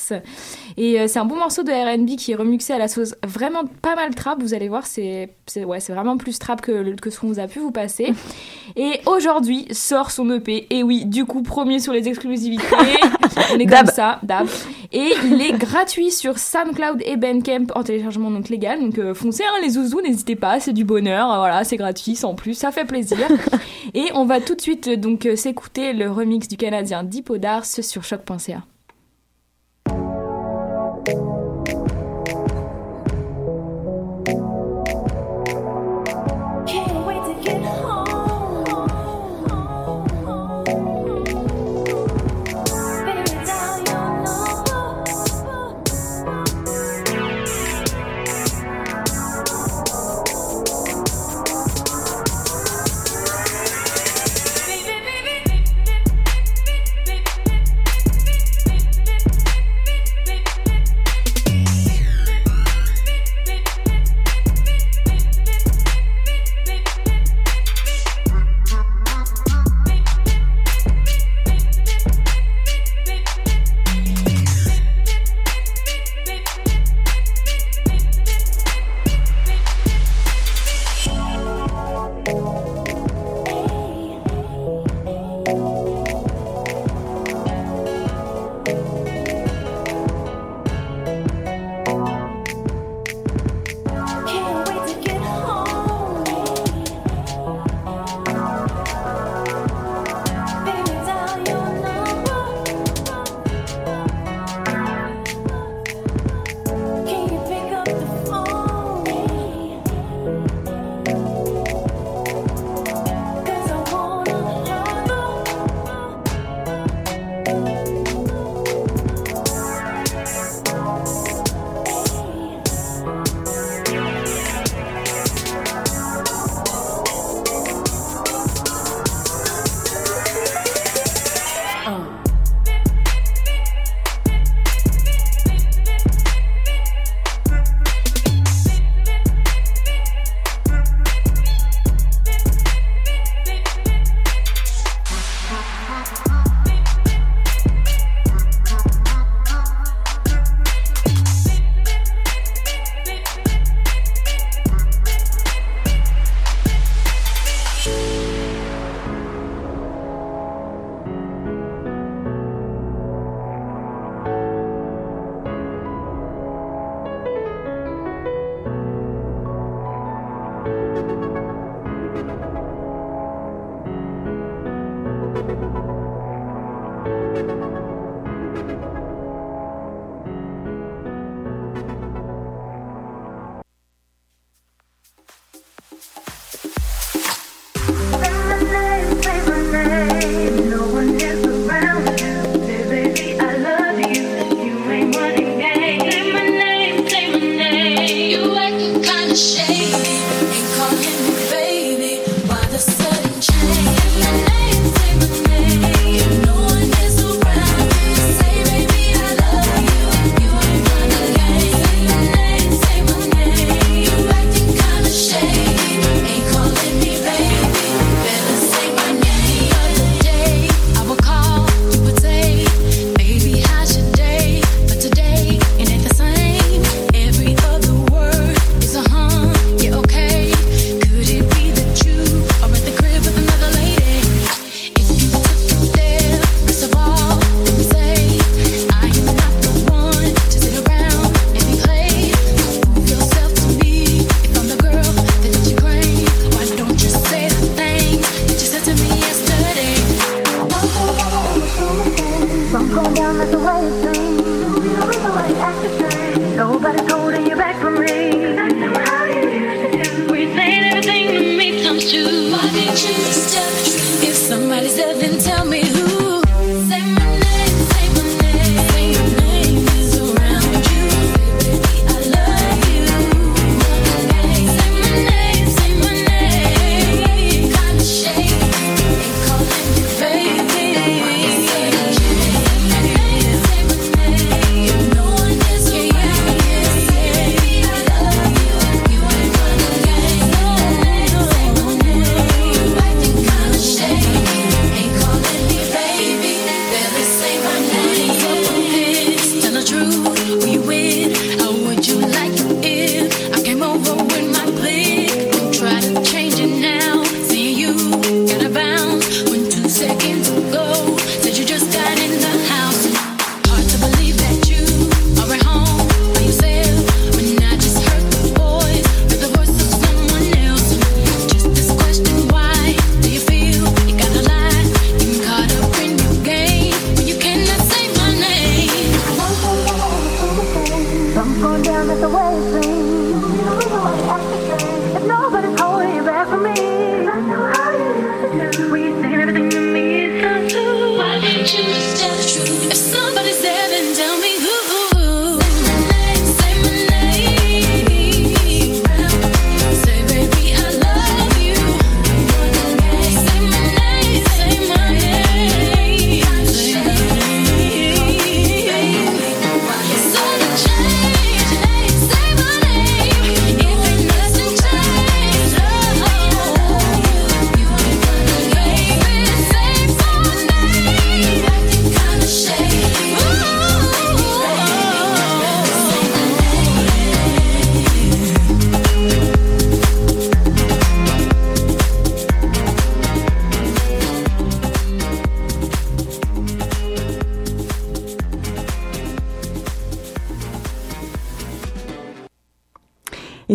Et 0.77 1.01
euh, 1.01 1.07
c'est 1.09 1.19
un 1.19 1.25
bon 1.25 1.37
morceau 1.37 1.63
de 1.63 1.71
R&B 1.71 2.17
qui 2.17 2.33
est 2.33 2.35
remixé 2.35 2.73
à 2.73 2.79
la 2.79 2.89
sauce 2.89 3.15
vraiment 3.25 3.65
pas 3.83 3.95
mal 3.95 4.15
trap. 4.15 4.41
Vous 4.43 4.55
allez 4.55 4.69
voir, 4.69 4.87
c'est 4.87 5.31
ouais, 5.57 5.79
vraiment 5.79 6.17
plus 6.17 6.39
trap 6.39 6.61
que, 6.61 6.95
ce 7.11 7.21
qu'on 7.21 7.29
vous 7.29 7.41
a 7.41 7.47
pu 7.47 7.59
vous 7.59 7.73
passer. 7.73 8.13
Et 8.77 9.01
aujourd'hui 9.07 9.67
sort 9.73 10.11
son 10.11 10.31
EP. 10.31 10.67
Et 10.71 10.83
oui, 10.83 11.05
du 11.05 11.25
coup, 11.25 11.43
premier 11.43 11.79
sur 11.79 11.93
les 11.93 12.09
exclusivités. 12.09 12.65
On 13.53 13.59
est 13.59 13.67
comme 13.67 13.87
ça, 13.87 14.19
dab. 14.23 14.47
Et 14.93 15.13
il 15.25 15.41
est 15.41 15.53
gratuit 15.53 16.11
sur 16.11 16.39
SoundCloud 16.39 17.03
et 17.07 17.17
Bandcamp 17.17 17.67
en 17.75 17.83
téléchargement 17.83 18.31
donc 18.31 18.51
légal. 18.51 18.81
Donc 18.81 18.99
euh, 18.99 19.15
foncez, 19.15 19.43
hein, 19.43 19.61
les 19.63 19.71
zouzous, 19.71 20.03
n'hésitez 20.03 20.37
pas, 20.37 20.61
c'est 20.61 20.75
du 20.75 20.85
bonheur. 20.85 21.29
Voilà, 21.29 21.65
c'est 21.65 21.77
gratuit, 21.77 22.15
sans 22.15 22.35
plus, 22.35 22.55
ça 22.55 22.71
fait 22.73 22.85
plaisir. 22.85 23.27
et 23.95 24.11
on 24.15 24.27
va 24.27 24.41
tout 24.41 24.55
de 24.55 24.61
suite 24.61 24.89
euh, 24.89 24.97
donc 24.97 25.25
euh, 25.25 25.35
s'écouter 25.35 25.95
le 25.95 26.11
remix 26.11 26.47
du 26.47 26.57
Canadien 26.57 27.05
Dipo 27.05 27.39
Dars 27.39 27.65
sur 27.65 28.05
choc.ca. 28.05 28.63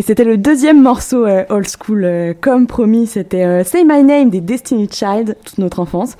c'était 0.08 0.24
le 0.24 0.38
deuxième 0.38 0.80
morceau 0.80 1.26
euh, 1.26 1.44
old 1.50 1.68
school, 1.68 2.02
euh, 2.02 2.32
comme 2.40 2.66
promis, 2.66 3.06
c'était 3.06 3.44
euh, 3.44 3.62
Say 3.62 3.84
My 3.84 4.02
Name 4.02 4.30
des 4.30 4.40
Destiny 4.40 4.88
Child, 4.90 5.36
toute 5.44 5.58
notre 5.58 5.80
enfance, 5.80 6.16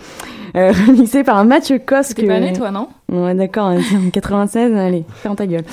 euh, 0.56 0.72
remixé 0.86 1.24
par 1.24 1.42
Mathieu 1.46 1.78
Cos. 1.78 2.12
T'es 2.14 2.26
pas 2.26 2.38
né, 2.38 2.52
toi, 2.52 2.70
non? 2.70 2.88
Ouais, 3.10 3.34
d'accord, 3.34 3.68
hein, 3.68 3.80
en 4.06 4.10
96, 4.10 4.76
allez, 4.76 5.02
ferme 5.14 5.34
ta 5.34 5.46
gueule. 5.46 5.64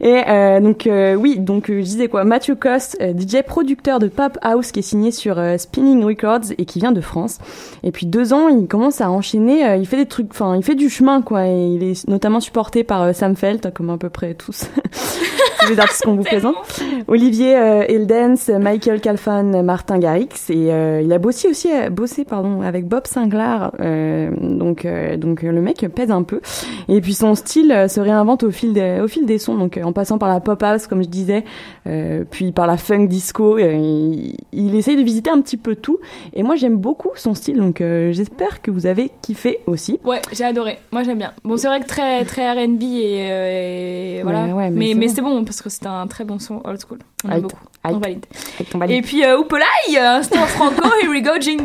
Et 0.00 0.22
euh, 0.28 0.60
donc, 0.60 0.86
euh, 0.86 1.14
oui, 1.16 1.40
donc 1.40 1.68
euh, 1.68 1.78
je 1.80 1.84
disais 1.84 2.06
quoi, 2.06 2.22
Mathieu 2.22 2.54
Cos, 2.54 2.96
euh, 3.00 3.12
DJ 3.12 3.42
producteur 3.44 3.98
de 3.98 4.06
Pop 4.06 4.38
House 4.40 4.70
qui 4.70 4.78
est 4.78 4.82
signé 4.82 5.10
sur 5.10 5.36
euh, 5.36 5.58
Spinning 5.58 6.04
Records 6.04 6.52
et 6.56 6.64
qui 6.64 6.78
vient 6.78 6.92
de 6.92 7.00
France. 7.00 7.38
Et 7.82 7.90
puis 7.90 8.06
deux 8.06 8.32
ans, 8.32 8.46
il 8.48 8.68
commence 8.68 9.00
à 9.00 9.10
enchaîner, 9.10 9.66
euh, 9.66 9.76
il 9.76 9.86
fait 9.86 9.96
des 9.96 10.06
trucs, 10.06 10.30
enfin, 10.30 10.54
il 10.56 10.62
fait 10.62 10.76
du 10.76 10.88
chemin, 10.88 11.22
quoi. 11.22 11.48
Et 11.48 11.74
il 11.74 11.82
est 11.82 12.06
notamment 12.06 12.38
supporté 12.38 12.84
par 12.84 13.12
Sam 13.12 13.34
Felt, 13.34 13.74
comme 13.74 13.90
à 13.90 13.98
peu 13.98 14.08
près 14.08 14.34
tous. 14.34 14.70
les 15.68 15.78
artistes 15.78 16.04
qu'on 16.04 16.16
vous 16.16 16.22
présente. 16.24 16.56
Olivier 17.08 17.56
euh, 17.56 17.84
Eldens, 17.88 18.50
Michael 18.60 19.00
Calfan, 19.00 19.62
Martin 19.62 19.98
Garrix 19.98 20.28
et 20.50 20.72
euh, 20.72 21.02
il 21.02 21.12
a 21.12 21.18
bossé 21.18 21.48
aussi 21.48 21.68
bossé 21.90 22.24
pardon 22.24 22.62
avec 22.62 22.86
Bob 22.86 23.06
Sinclair 23.06 23.72
euh, 23.80 24.30
donc 24.40 24.84
euh, 24.84 25.16
donc 25.16 25.42
le 25.42 25.60
mec 25.60 25.86
pèse 25.94 26.10
un 26.10 26.22
peu 26.22 26.40
et 26.88 27.00
puis 27.00 27.14
son 27.14 27.34
style 27.34 27.72
euh, 27.72 27.88
se 27.88 28.00
réinvente 28.00 28.42
au 28.42 28.50
fil 28.50 28.72
des 28.72 29.00
au 29.02 29.08
fil 29.08 29.26
des 29.26 29.38
sons 29.38 29.56
donc 29.56 29.76
euh, 29.76 29.82
en 29.82 29.92
passant 29.92 30.18
par 30.18 30.28
la 30.28 30.40
pop 30.40 30.62
house 30.62 30.86
comme 30.86 31.02
je 31.02 31.08
disais 31.08 31.44
euh, 31.86 32.24
puis 32.30 32.52
par 32.52 32.66
la 32.66 32.76
funk 32.76 33.06
disco 33.06 33.58
euh, 33.58 33.72
il, 33.74 34.36
il 34.52 34.74
essaye 34.74 34.96
de 34.96 35.02
visiter 35.02 35.30
un 35.30 35.40
petit 35.40 35.56
peu 35.56 35.74
tout 35.76 35.98
et 36.34 36.42
moi 36.42 36.56
j'aime 36.56 36.76
beaucoup 36.76 37.10
son 37.14 37.34
style 37.34 37.56
donc 37.56 37.80
euh, 37.80 38.12
j'espère 38.12 38.62
que 38.62 38.70
vous 38.70 38.86
avez 38.86 39.10
kiffé 39.22 39.60
aussi 39.66 39.98
Ouais, 40.04 40.20
j'ai 40.32 40.44
adoré. 40.44 40.78
Moi, 40.92 41.02
j'aime 41.02 41.18
bien. 41.18 41.32
Bon, 41.44 41.56
c'est 41.56 41.66
vrai 41.68 41.80
que 41.80 41.86
très, 41.86 42.24
très 42.24 42.52
R&B 42.52 42.82
et, 42.82 43.28
euh, 43.30 44.18
et 44.18 44.22
voilà. 44.22 44.44
Ouais, 44.44 44.52
ouais, 44.52 44.70
mais 44.70 44.70
mais 44.70 44.86
c'est 44.88 44.94
mais 44.94 45.06
bon. 45.06 45.14
c'est 45.14 45.22
bon 45.22 45.44
parce 45.44 45.62
que 45.62 45.68
c'est 45.70 45.86
un 45.86 46.06
très 46.06 46.24
bon 46.24 46.38
son 46.38 46.60
old 46.64 46.78
school. 46.80 46.98
On 47.24 47.28
aime 47.28 47.34
Aïe, 47.34 47.40
beaucoup. 47.42 47.56
aïe. 47.84 47.94
On 47.94 47.98
valide. 47.98 48.26
avec 48.56 48.70
ton 48.70 48.78
valide. 48.78 48.96
Et 48.96 49.02
puis, 49.02 49.24
euh, 49.24 49.38
Oupolaï, 49.38 49.96
instant 49.98 50.46
franco, 50.46 50.88
here 51.02 51.10
we 51.10 51.22
go, 51.22 51.30
jingle 51.40 51.64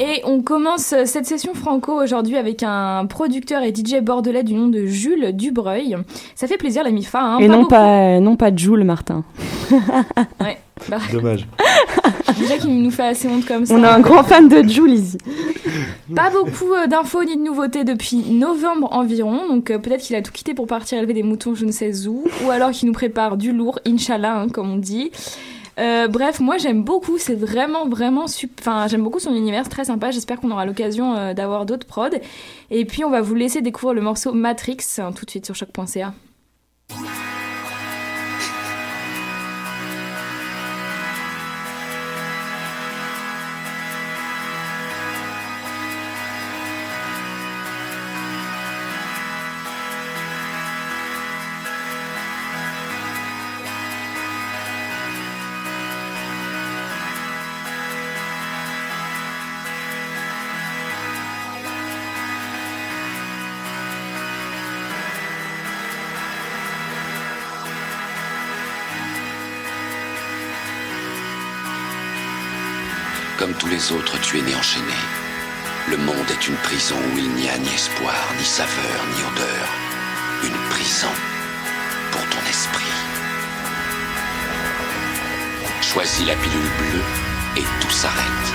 Et 0.00 0.22
on 0.24 0.42
commence 0.42 0.94
cette 1.04 1.26
session 1.26 1.54
franco 1.54 1.92
aujourd'hui 1.92 2.36
avec 2.36 2.62
un 2.62 3.06
producteur 3.06 3.62
et 3.62 3.72
DJ 3.72 4.00
bordelais 4.02 4.42
du 4.42 4.54
nom 4.54 4.66
de 4.66 4.86
Jules 4.86 5.32
Dubreuil. 5.32 5.96
Ça 6.34 6.46
fait 6.46 6.56
plaisir 6.56 6.82
la 6.82 6.90
MIFA. 6.90 7.20
Hein, 7.20 7.38
et 7.38 7.48
non 7.48 7.58
beaucoup. 7.58 7.68
pas 7.68 8.20
non 8.20 8.36
pas 8.36 8.54
Jules 8.54 8.84
Martin 8.84 9.24
Ouais, 10.40 10.58
bah, 10.88 10.98
Dommage. 11.12 11.46
déjà 12.38 12.58
qu'il 12.58 12.82
nous 12.82 12.90
fait 12.90 13.06
assez 13.06 13.28
honte 13.28 13.46
comme 13.46 13.66
ça. 13.66 13.74
on 13.74 13.82
a 13.84 13.90
un 13.90 14.00
grand 14.00 14.24
fan 14.24 14.48
de 14.48 14.68
Jules 14.68 14.94
ici 14.94 15.18
Pas 16.14 16.30
beaucoup 16.30 16.72
euh, 16.72 16.86
d'infos 16.86 17.24
ni 17.24 17.36
de 17.36 17.42
nouveautés 17.42 17.84
depuis 17.84 18.16
novembre 18.30 18.92
environ, 18.92 19.46
donc 19.48 19.70
euh, 19.70 19.78
peut-être 19.78 20.02
qu'il 20.02 20.16
a 20.16 20.22
tout 20.22 20.32
quitté 20.32 20.54
pour 20.54 20.66
partir 20.66 20.98
élever 20.98 21.14
des 21.14 21.22
moutons 21.22 21.54
je 21.54 21.64
ne 21.64 21.72
sais 21.72 22.06
où, 22.06 22.24
ou 22.44 22.50
alors 22.50 22.70
qu'il 22.72 22.88
nous 22.88 22.94
prépare 22.94 23.36
du 23.36 23.52
lourd, 23.52 23.78
Inch'Allah, 23.86 24.40
hein, 24.40 24.48
comme 24.48 24.72
on 24.72 24.76
dit. 24.76 25.10
Euh, 25.78 26.08
bref, 26.08 26.40
moi 26.40 26.58
j'aime 26.58 26.82
beaucoup, 26.82 27.18
c'est 27.18 27.34
vraiment 27.34 27.88
vraiment 27.88 28.26
super. 28.26 28.62
Enfin, 28.62 28.86
j'aime 28.88 29.02
beaucoup 29.02 29.18
son 29.18 29.34
univers, 29.34 29.68
très 29.68 29.84
sympa. 29.84 30.10
J'espère 30.10 30.40
qu'on 30.40 30.50
aura 30.50 30.66
l'occasion 30.66 31.14
euh, 31.14 31.34
d'avoir 31.34 31.66
d'autres 31.66 31.86
prods. 31.86 32.10
Et 32.70 32.84
puis 32.84 33.04
on 33.04 33.10
va 33.10 33.20
vous 33.20 33.34
laisser 33.34 33.60
découvrir 33.60 33.94
le 33.94 34.02
morceau 34.02 34.32
Matrix 34.32 34.78
hein, 34.98 35.12
tout 35.12 35.24
de 35.24 35.30
suite 35.30 35.46
sur 35.46 35.54
choc.ca. 35.54 36.14
les 73.84 73.92
autres, 73.92 74.18
tu 74.20 74.38
es 74.38 74.42
né 74.42 74.54
enchaîné. 74.54 74.98
Le 75.88 75.96
monde 75.96 76.30
est 76.30 76.48
une 76.48 76.56
prison 76.56 76.96
où 77.12 77.18
il 77.18 77.28
n'y 77.30 77.48
a 77.48 77.58
ni 77.58 77.68
espoir, 77.68 78.14
ni 78.38 78.44
saveur, 78.44 78.98
ni 79.14 79.22
odeur. 79.22 79.66
Une 80.44 80.68
prison 80.70 81.12
pour 82.10 82.22
ton 82.22 82.48
esprit. 82.48 82.94
Choisis 85.82 86.26
la 86.26 86.36
pilule 86.36 86.70
bleue 86.78 87.04
et 87.56 87.64
tout 87.80 87.90
s'arrête. 87.90 88.46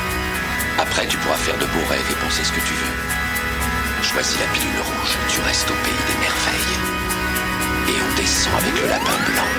Après, 0.80 1.05
tu 1.07 1.17
pourras 1.17 1.38
faire 1.38 1.57
de 1.57 1.65
beaux 1.65 1.88
rêves 1.89 2.11
et 2.11 2.25
penser 2.25 2.43
ce 2.43 2.51
que 2.51 2.65
tu 2.65 2.73
veux. 2.73 4.03
Choisis 4.03 4.39
la 4.39 4.47
pilule 4.47 4.82
rouge, 4.82 5.17
tu 5.30 5.41
restes 5.41 5.69
au 5.69 5.80
pays 5.86 6.03
des 6.09 6.19
merveilles. 6.25 6.75
Et 7.89 7.97
on 8.01 8.15
descend 8.15 8.53
avec 8.55 8.82
le 8.82 8.88
lapin 8.88 9.17
blanc 9.27 9.49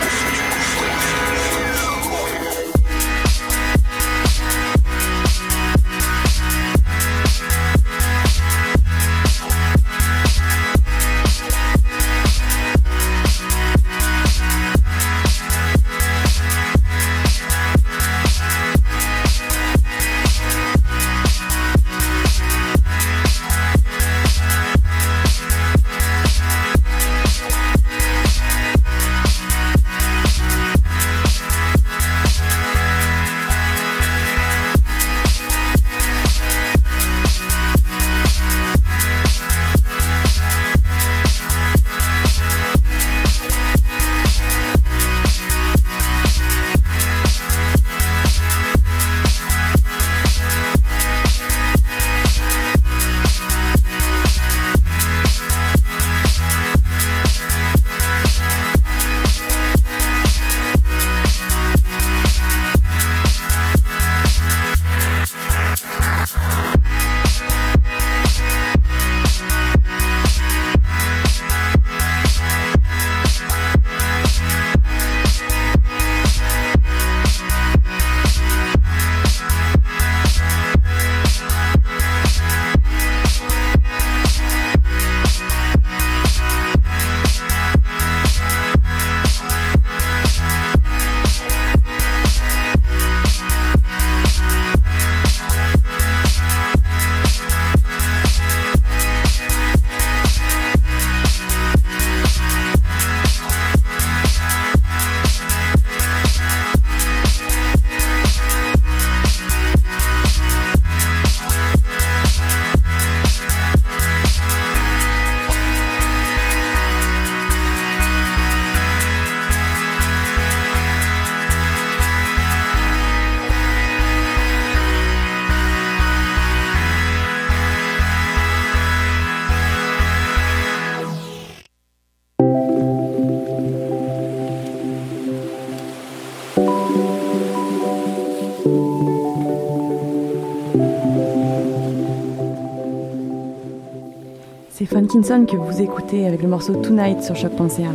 Funkinson 144.90 145.46
que 145.46 145.56
vous 145.56 145.80
écoutez 145.80 146.26
avec 146.26 146.42
le 146.42 146.48
morceau 146.48 146.74
Tonight 146.74 147.22
sur 147.22 147.36
choc.ca. 147.36 147.92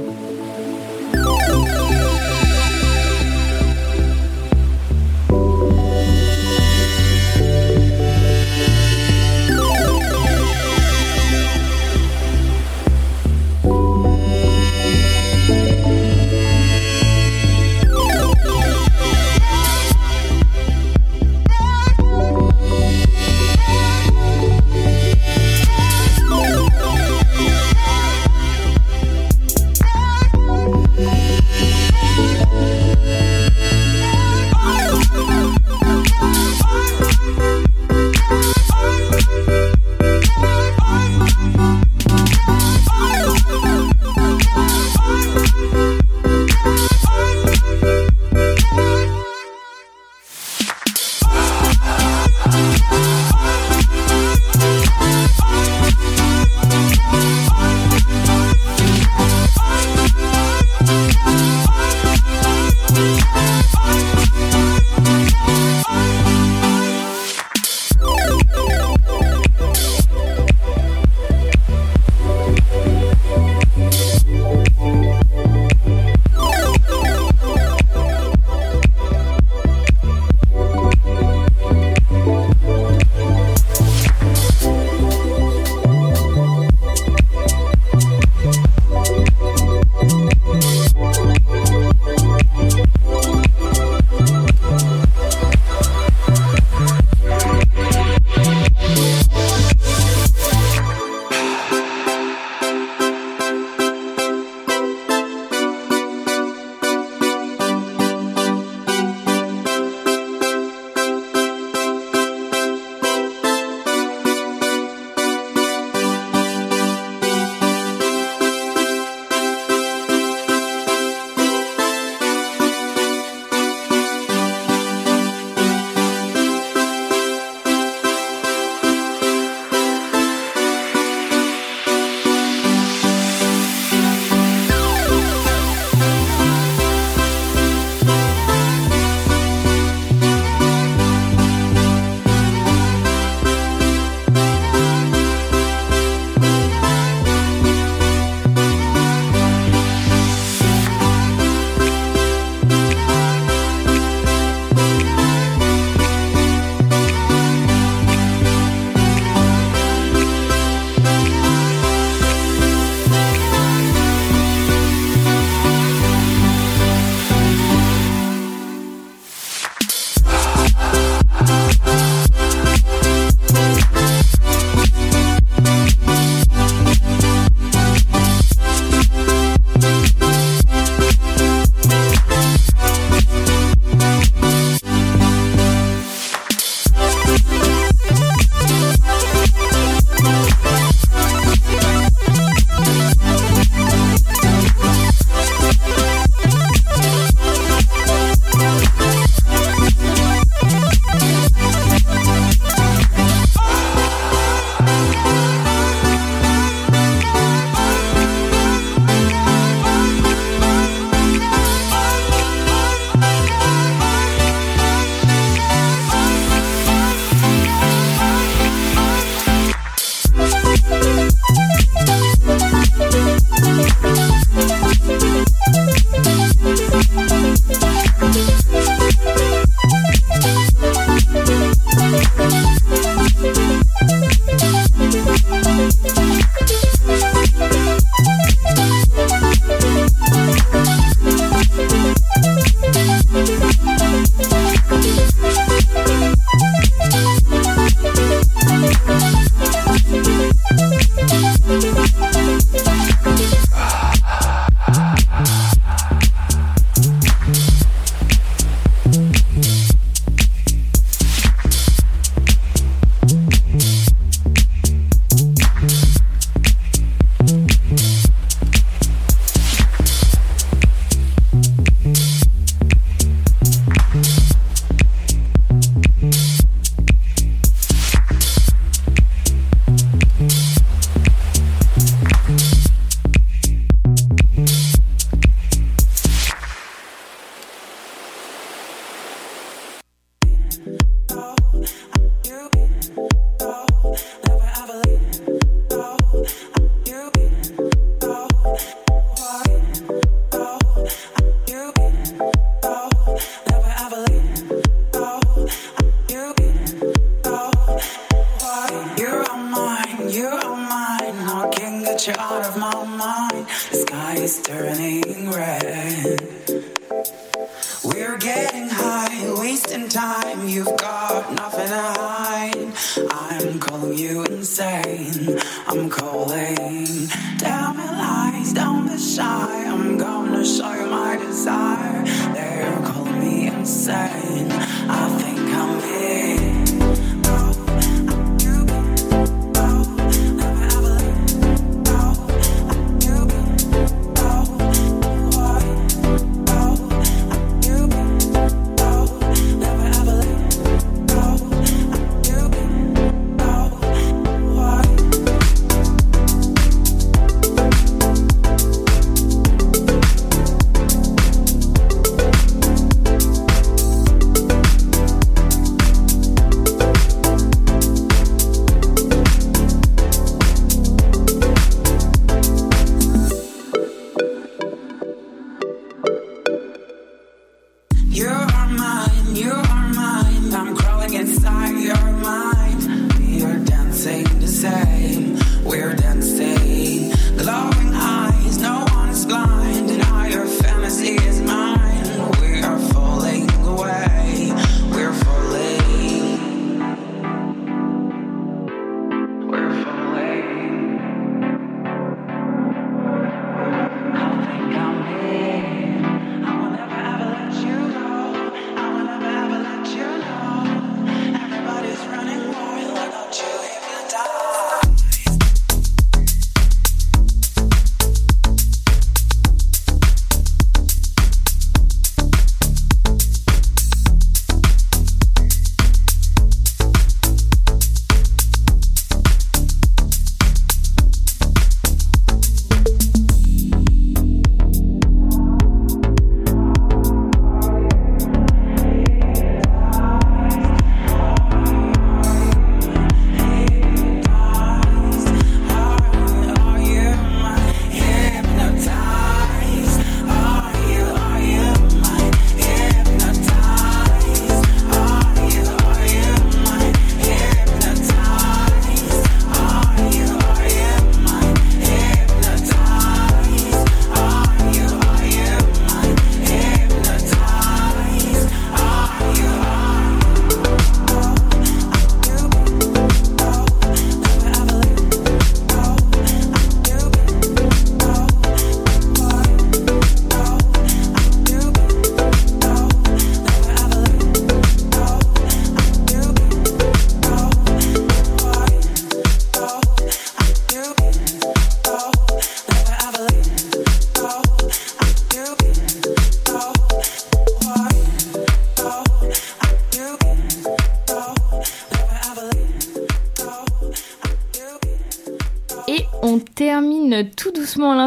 We're 318.03 318.37
getting 318.39 318.89
high, 318.89 319.53
wasting 319.59 320.09
time. 320.09 320.67
You've 320.67 320.97
got 320.97 321.53
nothing 321.53 321.87
to 321.87 322.01
hide. 322.17 322.91
I'm 323.29 323.79
calling 323.79 324.17
you 324.17 324.43
insane. 324.45 325.59
I'm 325.85 326.09
calling. 326.09 327.27
Tell 327.59 327.93
me 327.93 328.03
lies, 328.03 328.73
don't 328.73 329.07
be 329.07 329.17
shy. 329.19 329.85
I'm 329.85 330.17
gonna 330.17 330.65
show 330.65 330.93
you 330.93 331.05
my 331.05 331.37
desire. 331.37 332.23
They're 332.53 333.01
calling 333.03 333.39
me 333.39 333.67
insane. 333.67 334.71
I 334.71 335.29
think 335.39 335.59
I'm 335.59 335.99
in. 335.99 336.44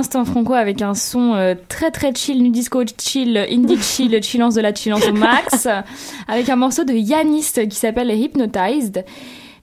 L'instant 0.09 0.25
franco 0.25 0.55
avec 0.55 0.81
un 0.81 0.95
son 0.95 1.35
euh, 1.35 1.55
très 1.69 1.91
très 1.91 2.15
chill, 2.15 2.43
nu 2.43 2.49
disco 2.49 2.83
chill, 2.99 3.37
indie 3.37 3.77
chill, 3.83 4.23
chillance 4.23 4.55
de 4.55 4.63
la 4.63 4.75
chillance 4.75 5.07
au 5.07 5.13
max, 5.13 5.69
avec 6.27 6.49
un 6.49 6.57
morceau 6.57 6.85
de 6.85 6.95
Yanis 6.95 7.53
qui 7.69 7.77
s'appelle 7.77 8.11
Hypnotized. 8.11 9.05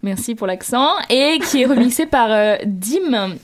Merci 0.04 0.36
pour 0.36 0.46
l'accent. 0.46 0.90
Et 1.10 1.40
qui 1.40 1.64
est 1.64 1.66
remixé 1.66 2.06
par 2.06 2.28
euh, 2.30 2.58
Dim. 2.64 3.38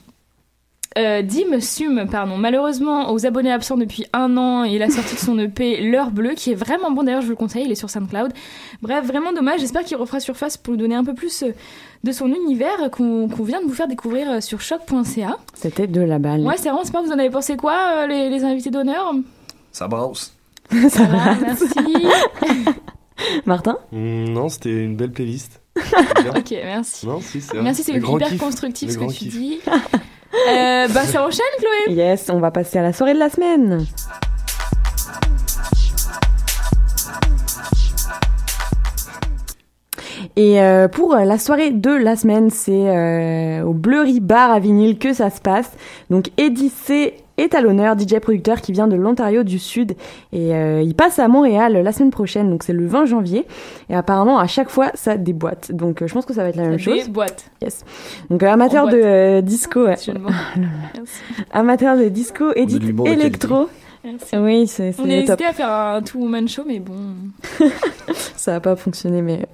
Euh, 0.98 1.22
Dim 1.22 1.60
Sum, 1.62 2.06
pardon. 2.12 2.36
Malheureusement, 2.38 3.12
aux 3.14 3.26
abonnés 3.26 3.52
absents 3.52 3.78
depuis 3.78 4.06
un 4.12 4.36
an, 4.36 4.64
il 4.66 4.82
a 4.84 4.90
sorti 4.90 5.16
de 5.16 5.20
son 5.20 5.40
EP 5.40 5.80
L'heure 5.82 6.12
bleue, 6.12 6.34
qui 6.36 6.52
est 6.52 6.56
vraiment 6.56 6.92
bon. 6.92 7.04
D'ailleurs, 7.04 7.22
je 7.22 7.28
vous 7.28 7.32
le 7.32 7.38
conseille, 7.38 7.64
il 7.66 7.72
est 7.72 7.76
sur 7.76 7.90
SoundCloud. 7.90 8.34
Bref, 8.82 9.06
vraiment 9.06 9.32
dommage. 9.32 9.62
J'espère 9.62 9.84
qu'il 9.86 9.96
refera 9.96 10.20
surface 10.20 10.58
pour 10.58 10.74
nous 10.74 10.80
donner 10.80 10.96
un 10.96 11.06
peu 11.06 11.14
plus 11.14 11.44
euh, 11.44 11.54
de 12.04 12.12
son 12.12 12.28
univers 12.28 12.92
qu'on 12.92 13.28
vient 13.28 13.62
de 13.62 13.68
vous 13.68 13.74
faire 13.74 13.88
découvrir 13.88 14.30
euh, 14.30 14.42
sur 14.42 14.60
choc.ca. 14.60 15.38
C'était 15.54 15.88
de 15.88 16.02
la 16.02 16.20
balle. 16.20 16.42
Ouais, 16.42 16.56
c'est 16.58 16.68
vraiment 16.70 16.84
sympa. 16.84 17.02
Vous 17.02 17.12
en 17.14 17.20
avez 17.20 17.30
pensé 17.30 17.56
quoi, 17.56 17.78
euh, 18.04 18.08
les, 18.08 18.30
les 18.30 18.44
invités 18.44 18.70
d'honneur? 18.70 19.14
Ça 19.72 19.88
brasse. 19.88 20.34
Ça 20.90 21.04
va, 21.06 21.36
merci. 21.42 21.66
Martin? 23.46 23.78
Mm, 23.92 24.26
Non, 24.34 24.50
c'était 24.50 24.84
une 24.84 24.96
belle 24.96 25.12
playlist. 25.12 25.62
ok, 25.78 26.54
merci. 26.66 27.08
Non, 27.08 27.22
si. 27.22 27.42
Merci, 27.62 27.84
c'est 27.84 27.94
hyper 27.94 28.28
kiff. 28.30 28.38
constructif 28.42 28.88
Le 28.90 28.94
ce 28.94 29.00
que 29.00 29.06
tu 29.06 29.14
kiff. 29.20 29.34
dis. 29.38 29.60
Euh, 30.34 30.88
bah, 30.88 31.04
ça 31.04 31.24
enchaîne, 31.26 31.46
Chloé 31.60 31.96
Yes, 31.96 32.30
on 32.30 32.40
va 32.40 32.52
passer 32.52 32.80
à 32.80 32.84
la 32.84 32.94
soirée 32.94 33.14
de 33.14 33.20
la 33.20 33.30
semaine. 33.30 33.86
Et 40.38 40.62
euh, 40.62 40.88
pour 40.88 41.16
la 41.16 41.38
soirée 41.38 41.72
de 41.72 41.92
la 41.92 42.16
semaine, 42.16 42.50
c'est 42.50 42.72
euh, 42.72 43.64
au 43.64 43.74
Bleury 43.74 44.20
Bar 44.22 44.52
à 44.52 44.60
vinyle 44.60 44.98
que 44.98 45.14
ça 45.14 45.30
se 45.30 45.42
passe. 45.42 45.72
Donc 46.10 46.32
Eddie 46.38 46.72
est 47.38 47.56
à 47.56 47.62
l'honneur, 47.62 47.98
DJ 47.98 48.20
producteur 48.20 48.62
qui 48.62 48.72
vient 48.72 48.88
de 48.88 48.96
l'Ontario 48.96 49.44
du 49.44 49.58
Sud 49.60 49.96
et 50.34 50.54
euh, 50.56 50.82
il 50.82 50.94
passe 50.96 51.18
à 51.20 51.28
Montréal 51.28 51.74
la 51.84 51.92
semaine 51.92 52.12
prochaine, 52.12 52.50
donc 52.50 52.64
c'est 52.64 52.74
le 52.74 52.86
20 52.86 53.06
janvier. 53.06 53.46
Et 53.90 53.96
apparemment 53.96 54.38
à 54.40 54.48
chaque 54.48 54.70
fois 54.70 54.92
ça 54.94 55.18
déboîte, 55.18 55.72
donc 55.72 56.02
euh, 56.02 56.08
je 56.08 56.14
pense 56.14 56.26
que 56.26 56.34
ça 56.34 56.44
va 56.44 56.50
être 56.50 56.56
la 56.58 56.64
même 56.64 56.76
Des 56.78 56.80
chose. 56.80 57.10
boîtes. 57.10 57.50
Yes. 57.62 57.84
Donc 58.30 58.44
euh, 58.44 58.48
amateur 58.52 58.86
de 58.88 58.92
boîte. 58.92 59.04
euh, 59.06 59.42
disco, 59.42 59.88
amateur 61.52 61.98
de 61.98 62.10
disco, 62.10 62.46
l'humour 62.56 63.06
de 63.06 63.12
électro. 63.12 63.68
Merci. 64.04 64.36
Oui, 64.38 64.68
c'est 64.68 64.96
On 65.00 65.04
top. 65.04 65.12
hésité 65.12 65.46
à 65.46 65.54
faire 65.54 65.72
un 65.72 66.02
two-woman 66.02 66.48
show, 66.48 66.64
mais 66.66 66.80
bon. 66.80 66.96
Ça 68.36 68.56
a 68.56 68.60
pas 68.60 68.76
fonctionné, 68.76 69.22
mais 69.22 69.46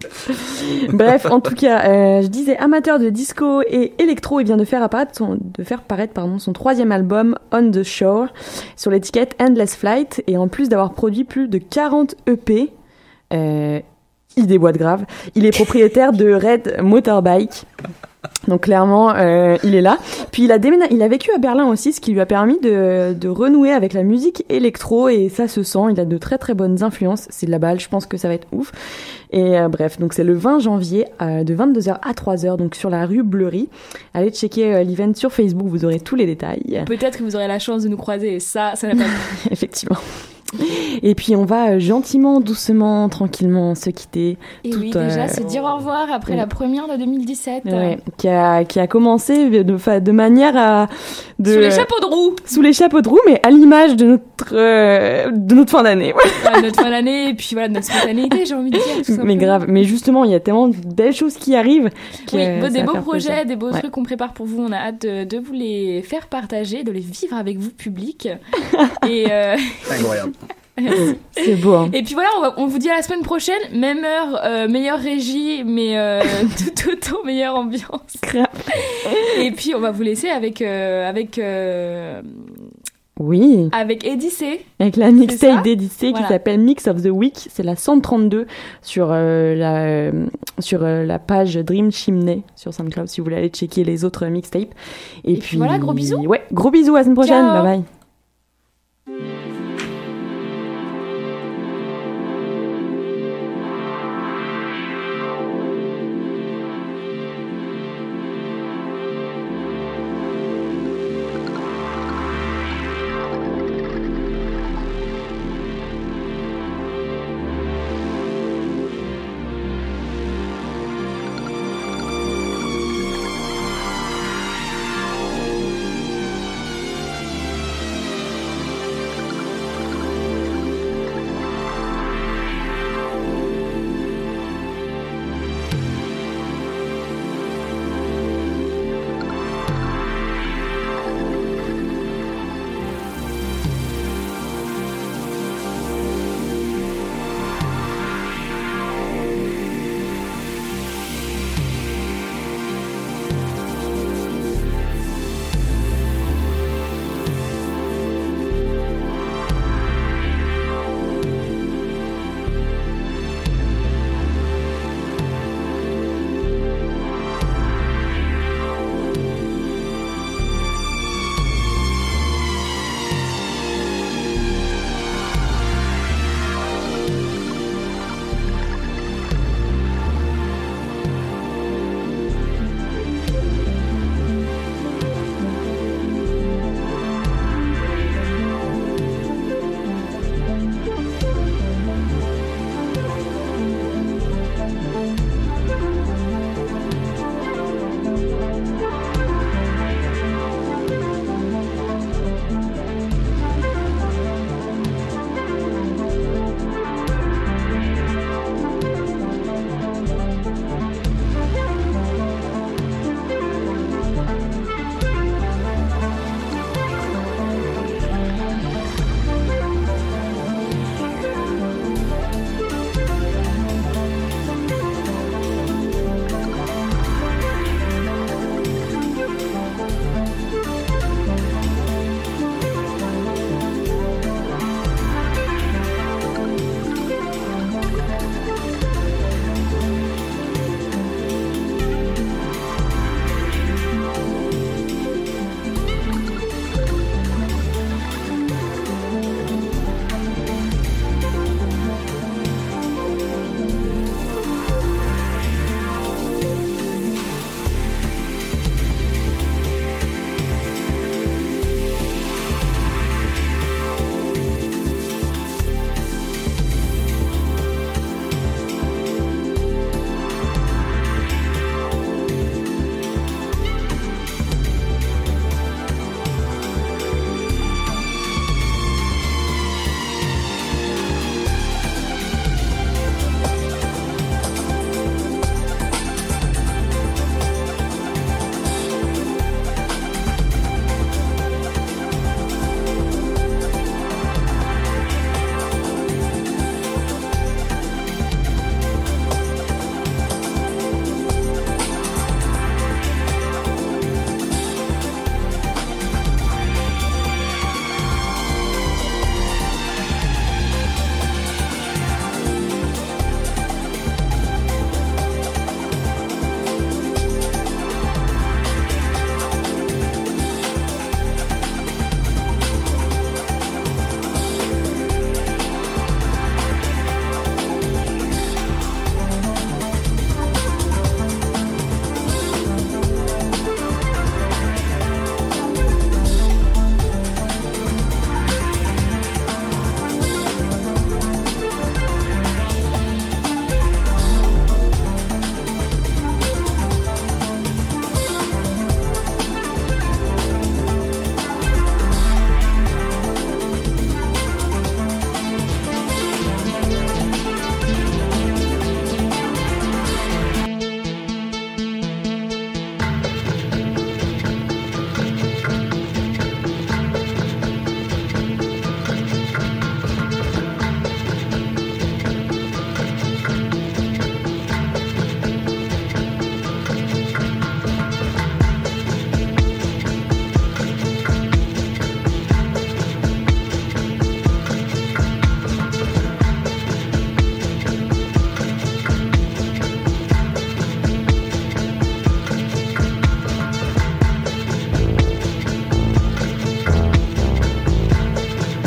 bref, 0.94 1.26
en 1.26 1.42
tout 1.42 1.54
cas, 1.54 1.86
euh, 1.90 2.22
je 2.22 2.28
disais 2.28 2.56
amateur 2.58 3.00
de 3.00 3.10
disco 3.10 3.62
et 3.68 3.94
électro, 4.00 4.40
il 4.40 4.46
vient 4.46 4.56
de 4.56 4.64
faire 4.64 4.82
apparaître 4.82 5.16
son, 5.16 5.38
de 5.42 5.64
faire 5.64 5.82
paraître 5.82 6.14
pardon 6.14 6.40
son 6.40 6.54
troisième 6.54 6.94
album 6.94 7.38
On 7.52 7.70
the 7.70 7.84
Shore 7.84 8.28
sur 8.78 8.92
l'étiquette 8.92 9.36
Endless 9.42 9.76
Flight 9.76 10.24
et 10.28 10.38
en 10.38 10.48
plus 10.48 10.70
d'avoir 10.70 10.94
produit 10.94 11.26
plus 11.26 11.50
de 11.50 11.58
40 11.58 12.16
EP, 12.28 12.72
euh, 13.34 13.82
il 14.38 14.48
déboîte 14.48 14.78
grave. 14.78 15.06
Il 15.36 15.46
est 15.46 15.52
propriétaire 15.52 16.14
de 16.14 16.34
Red 16.34 16.78
Motorbike. 16.82 17.66
Donc 18.48 18.62
clairement, 18.62 19.14
euh, 19.16 19.58
il 19.64 19.76
est 19.76 19.82
là. 19.82 19.98
Puis 20.32 20.44
il 20.44 20.52
a 20.52 20.60
déménagé, 20.60 20.94
il 20.94 21.02
a 21.02 21.08
vécu 21.08 21.32
à 21.32 21.38
Berlin 21.38 21.68
aussi, 21.68 21.94
ce 21.94 22.02
qui 22.02 22.12
lui 22.12 22.22
a 22.22 22.26
permis 22.26 22.60
de, 22.60 23.14
de 23.14 23.28
renouer 23.28 23.72
avec 23.72 23.94
la 23.94 24.04
musique 24.04 24.46
électro 24.50 25.10
et 25.10 25.30
ça 25.30 25.48
se 25.48 25.64
sent. 25.64 25.80
Il 25.92 26.00
a 26.00 26.06
de 26.06 26.18
très 26.18 26.38
très 26.38 26.54
bonnes 26.54 26.84
influences. 26.84 27.28
C'est 27.30 27.46
de 27.46 27.52
la 27.52 27.60
balle, 27.60 27.80
je 27.80 27.90
pense 27.90 28.06
que 28.06 28.18
ça 28.18 28.28
va 28.28 28.34
être 28.34 28.48
ouf. 28.52 28.72
Et 29.32 29.60
euh, 29.60 29.68
bref, 29.68 30.00
donc 30.00 30.14
c'est 30.14 30.24
le 30.24 30.34
20 30.34 30.60
janvier 30.60 31.06
euh, 31.22 31.44
de 31.44 31.56
22h 31.56 31.98
à 32.02 32.14
3h, 32.14 32.58
donc 32.58 32.76
sur 32.76 32.90
la 32.90 33.06
rue 33.06 33.24
Bleury. 33.24 33.70
Allez 34.14 34.32
checker 34.32 34.84
l'event 34.84 35.14
sur 35.14 35.32
Facebook, 35.32 35.68
vous 35.68 35.86
aurez 35.86 36.00
tous 36.00 36.16
les 36.16 36.26
détails. 36.26 36.84
Peut-être 36.86 37.18
que 37.18 37.24
vous 37.24 37.36
aurez 37.36 37.48
la 37.48 37.60
chance 37.60 37.84
de 37.84 37.90
nous 37.90 37.98
croiser 37.98 38.36
et 38.36 38.40
ça, 38.40 38.74
ça 38.76 38.88
n'a 38.88 38.96
pas 38.96 39.10
Effectivement. 39.52 39.98
Et 41.04 41.14
puis 41.14 41.36
on 41.36 41.46
va 41.46 41.72
euh, 41.72 41.80
gentiment, 41.80 42.40
doucement, 42.40 43.10
tranquillement 43.10 43.76
se 43.76 43.90
quitter. 43.90 44.38
Et 44.64 44.70
Tout, 44.70 44.80
oui, 44.80 44.92
déjà, 44.92 45.24
euh, 45.26 45.28
se 45.28 45.42
dire 45.42 45.64
au 45.64 45.76
revoir 45.76 46.12
après 46.12 46.34
oui. 46.34 46.38
la 46.40 46.48
première 46.48 46.88
de 46.88 46.96
2017. 46.96 47.66
Ouais, 47.66 48.00
qui 48.18 48.28
a 48.30 48.64
qui 48.64 48.80
a 48.80 48.88
commencé 48.88 49.50
de 49.50 50.12
manière 50.12 50.56
à 50.56 50.88
de 51.40 51.54
Sous 51.54 51.60
les 51.60 51.72
chapeaux 51.72 52.00
de 52.00 52.06
roue 52.06 52.36
sous 52.46 52.62
les 52.62 52.74
chapeaux 52.74 53.02
de 53.02 53.10
roue, 53.10 53.20
mais 53.28 53.40
à 53.44 53.50
l'image 53.52 53.96
de 53.96 54.06
notre 54.06 54.24
euh, 54.54 55.30
de 55.32 55.54
notre 55.56 55.72
fin 55.72 55.84
d'année. 55.84 56.14
ouais. 56.14 56.52
Ouais, 56.54 56.62
notre 56.62 56.82
fin 56.82 56.90
d'année 56.90 57.30
et 57.30 57.34
puis 57.34 57.50
voilà, 57.54 57.68
notre 57.68 57.86
spontanéité, 57.86 58.46
j'ai 58.46 58.56
envie 58.56 58.72
de 58.72 58.78
dire. 58.78 59.06
tout 59.06 59.22
mais 59.24 59.36
grave. 59.36 59.66
Mais 59.68 59.84
justement, 59.84 60.24
il 60.24 60.32
y 60.32 60.36
a 60.36 60.40
tellement 60.40 60.70
de 60.70 60.76
belles 60.76 61.14
choses 61.14 61.36
qui 61.36 61.56
arrivent. 61.56 61.90
Oui, 62.34 62.72
des 62.72 62.84
beaux 62.84 62.94
projets, 62.94 63.28
plaisir. 63.30 63.46
des 63.46 63.56
beaux 63.56 63.68
Ouais. 63.72 63.80
trucs 63.80 63.92
qu'on 63.92 64.04
prépare 64.04 64.34
pour 64.34 64.46
vous. 64.46 64.62
On 64.64 64.72
a 64.72 64.78
hâte 64.78 65.02
de, 65.02 65.26
de 65.26 65.38
vous 65.38 65.52
les 65.54 66.02
faire 66.04 66.28
partager, 66.28 66.84
de 66.84 66.92
les 66.92 67.02
vivre 67.02 67.36
avec 67.36 67.58
vous, 67.58 67.70
public. 67.72 68.30
et, 69.08 69.26
euh, 69.30 69.58
Incroyable. 69.92 70.32
C'est 71.32 71.56
beau. 71.56 71.74
Hein. 71.74 71.90
et 71.94 72.04
puis 72.04 72.14
voilà, 72.14 72.30
on, 72.38 72.42
va- 72.42 72.54
on 72.58 72.68
vous 72.68 72.78
dit 72.78 72.90
à 72.90 72.96
la 72.98 73.02
semaine 73.02 73.24
prochaine. 73.24 73.60
Même 73.74 74.04
heure, 74.04 74.40
euh, 74.44 74.68
meilleure 74.68 75.00
régie, 75.00 75.64
mais 75.66 75.98
euh, 75.98 76.22
tout 76.58 76.92
autant 76.92 77.24
meilleure 77.26 77.56
ambiance. 77.56 78.18
et 79.40 79.52
puis 79.52 79.74
on 79.76 79.80
va 79.80 79.92
vous 79.92 80.04
laisser 80.04 80.30
avec 80.30 80.62
avec 80.62 81.18
avec 81.18 81.40
euh, 81.40 82.22
Oui. 83.20 83.70
avec 83.72 84.06
Eddie 84.06 84.30
C. 84.30 84.64
Avec 84.80 84.96
la 84.98 85.12
mixtape 85.12 85.64
d'Edicé 85.64 86.12
Voilà. 86.12 86.26
qui 86.28 86.32
s'appelle 86.34 86.60
Mix 86.60 86.88
of 86.88 87.02
the 87.02 87.10
Week, 87.10 87.48
c'est 87.50 87.64
la 87.64 87.76
132 87.76 88.46
sur 88.84 89.10
euh, 89.12 89.56
la 89.56 89.78
euh, 89.86 90.12
sur 90.60 90.84
euh, 90.84 91.04
la 91.06 91.18
page 91.18 91.56
Dream 91.56 91.92
Chimney 91.92 92.44
sur 92.56 92.74
SoundCloud 92.74 93.08
si 93.08 93.20
vous 93.20 93.26
voulez 93.26 93.38
aller 93.38 93.50
checker 93.50 93.84
les 93.84 94.06
autres 94.06 94.26
mixtapes. 94.28 94.74
Et, 95.26 95.38
puis 95.38 95.58
voilà, 95.58 95.80
gros 95.80 95.94
bisous. 95.94 96.18
Ouais, 96.26 96.44
gros 96.54 96.70
bisous 96.70 96.96
à 96.96 97.00
la 97.00 97.04
semaine 97.06 97.16
prochaine. 97.16 97.46
Ciao. 97.46 97.64
Bye 97.64 97.84
bye. 99.08 99.57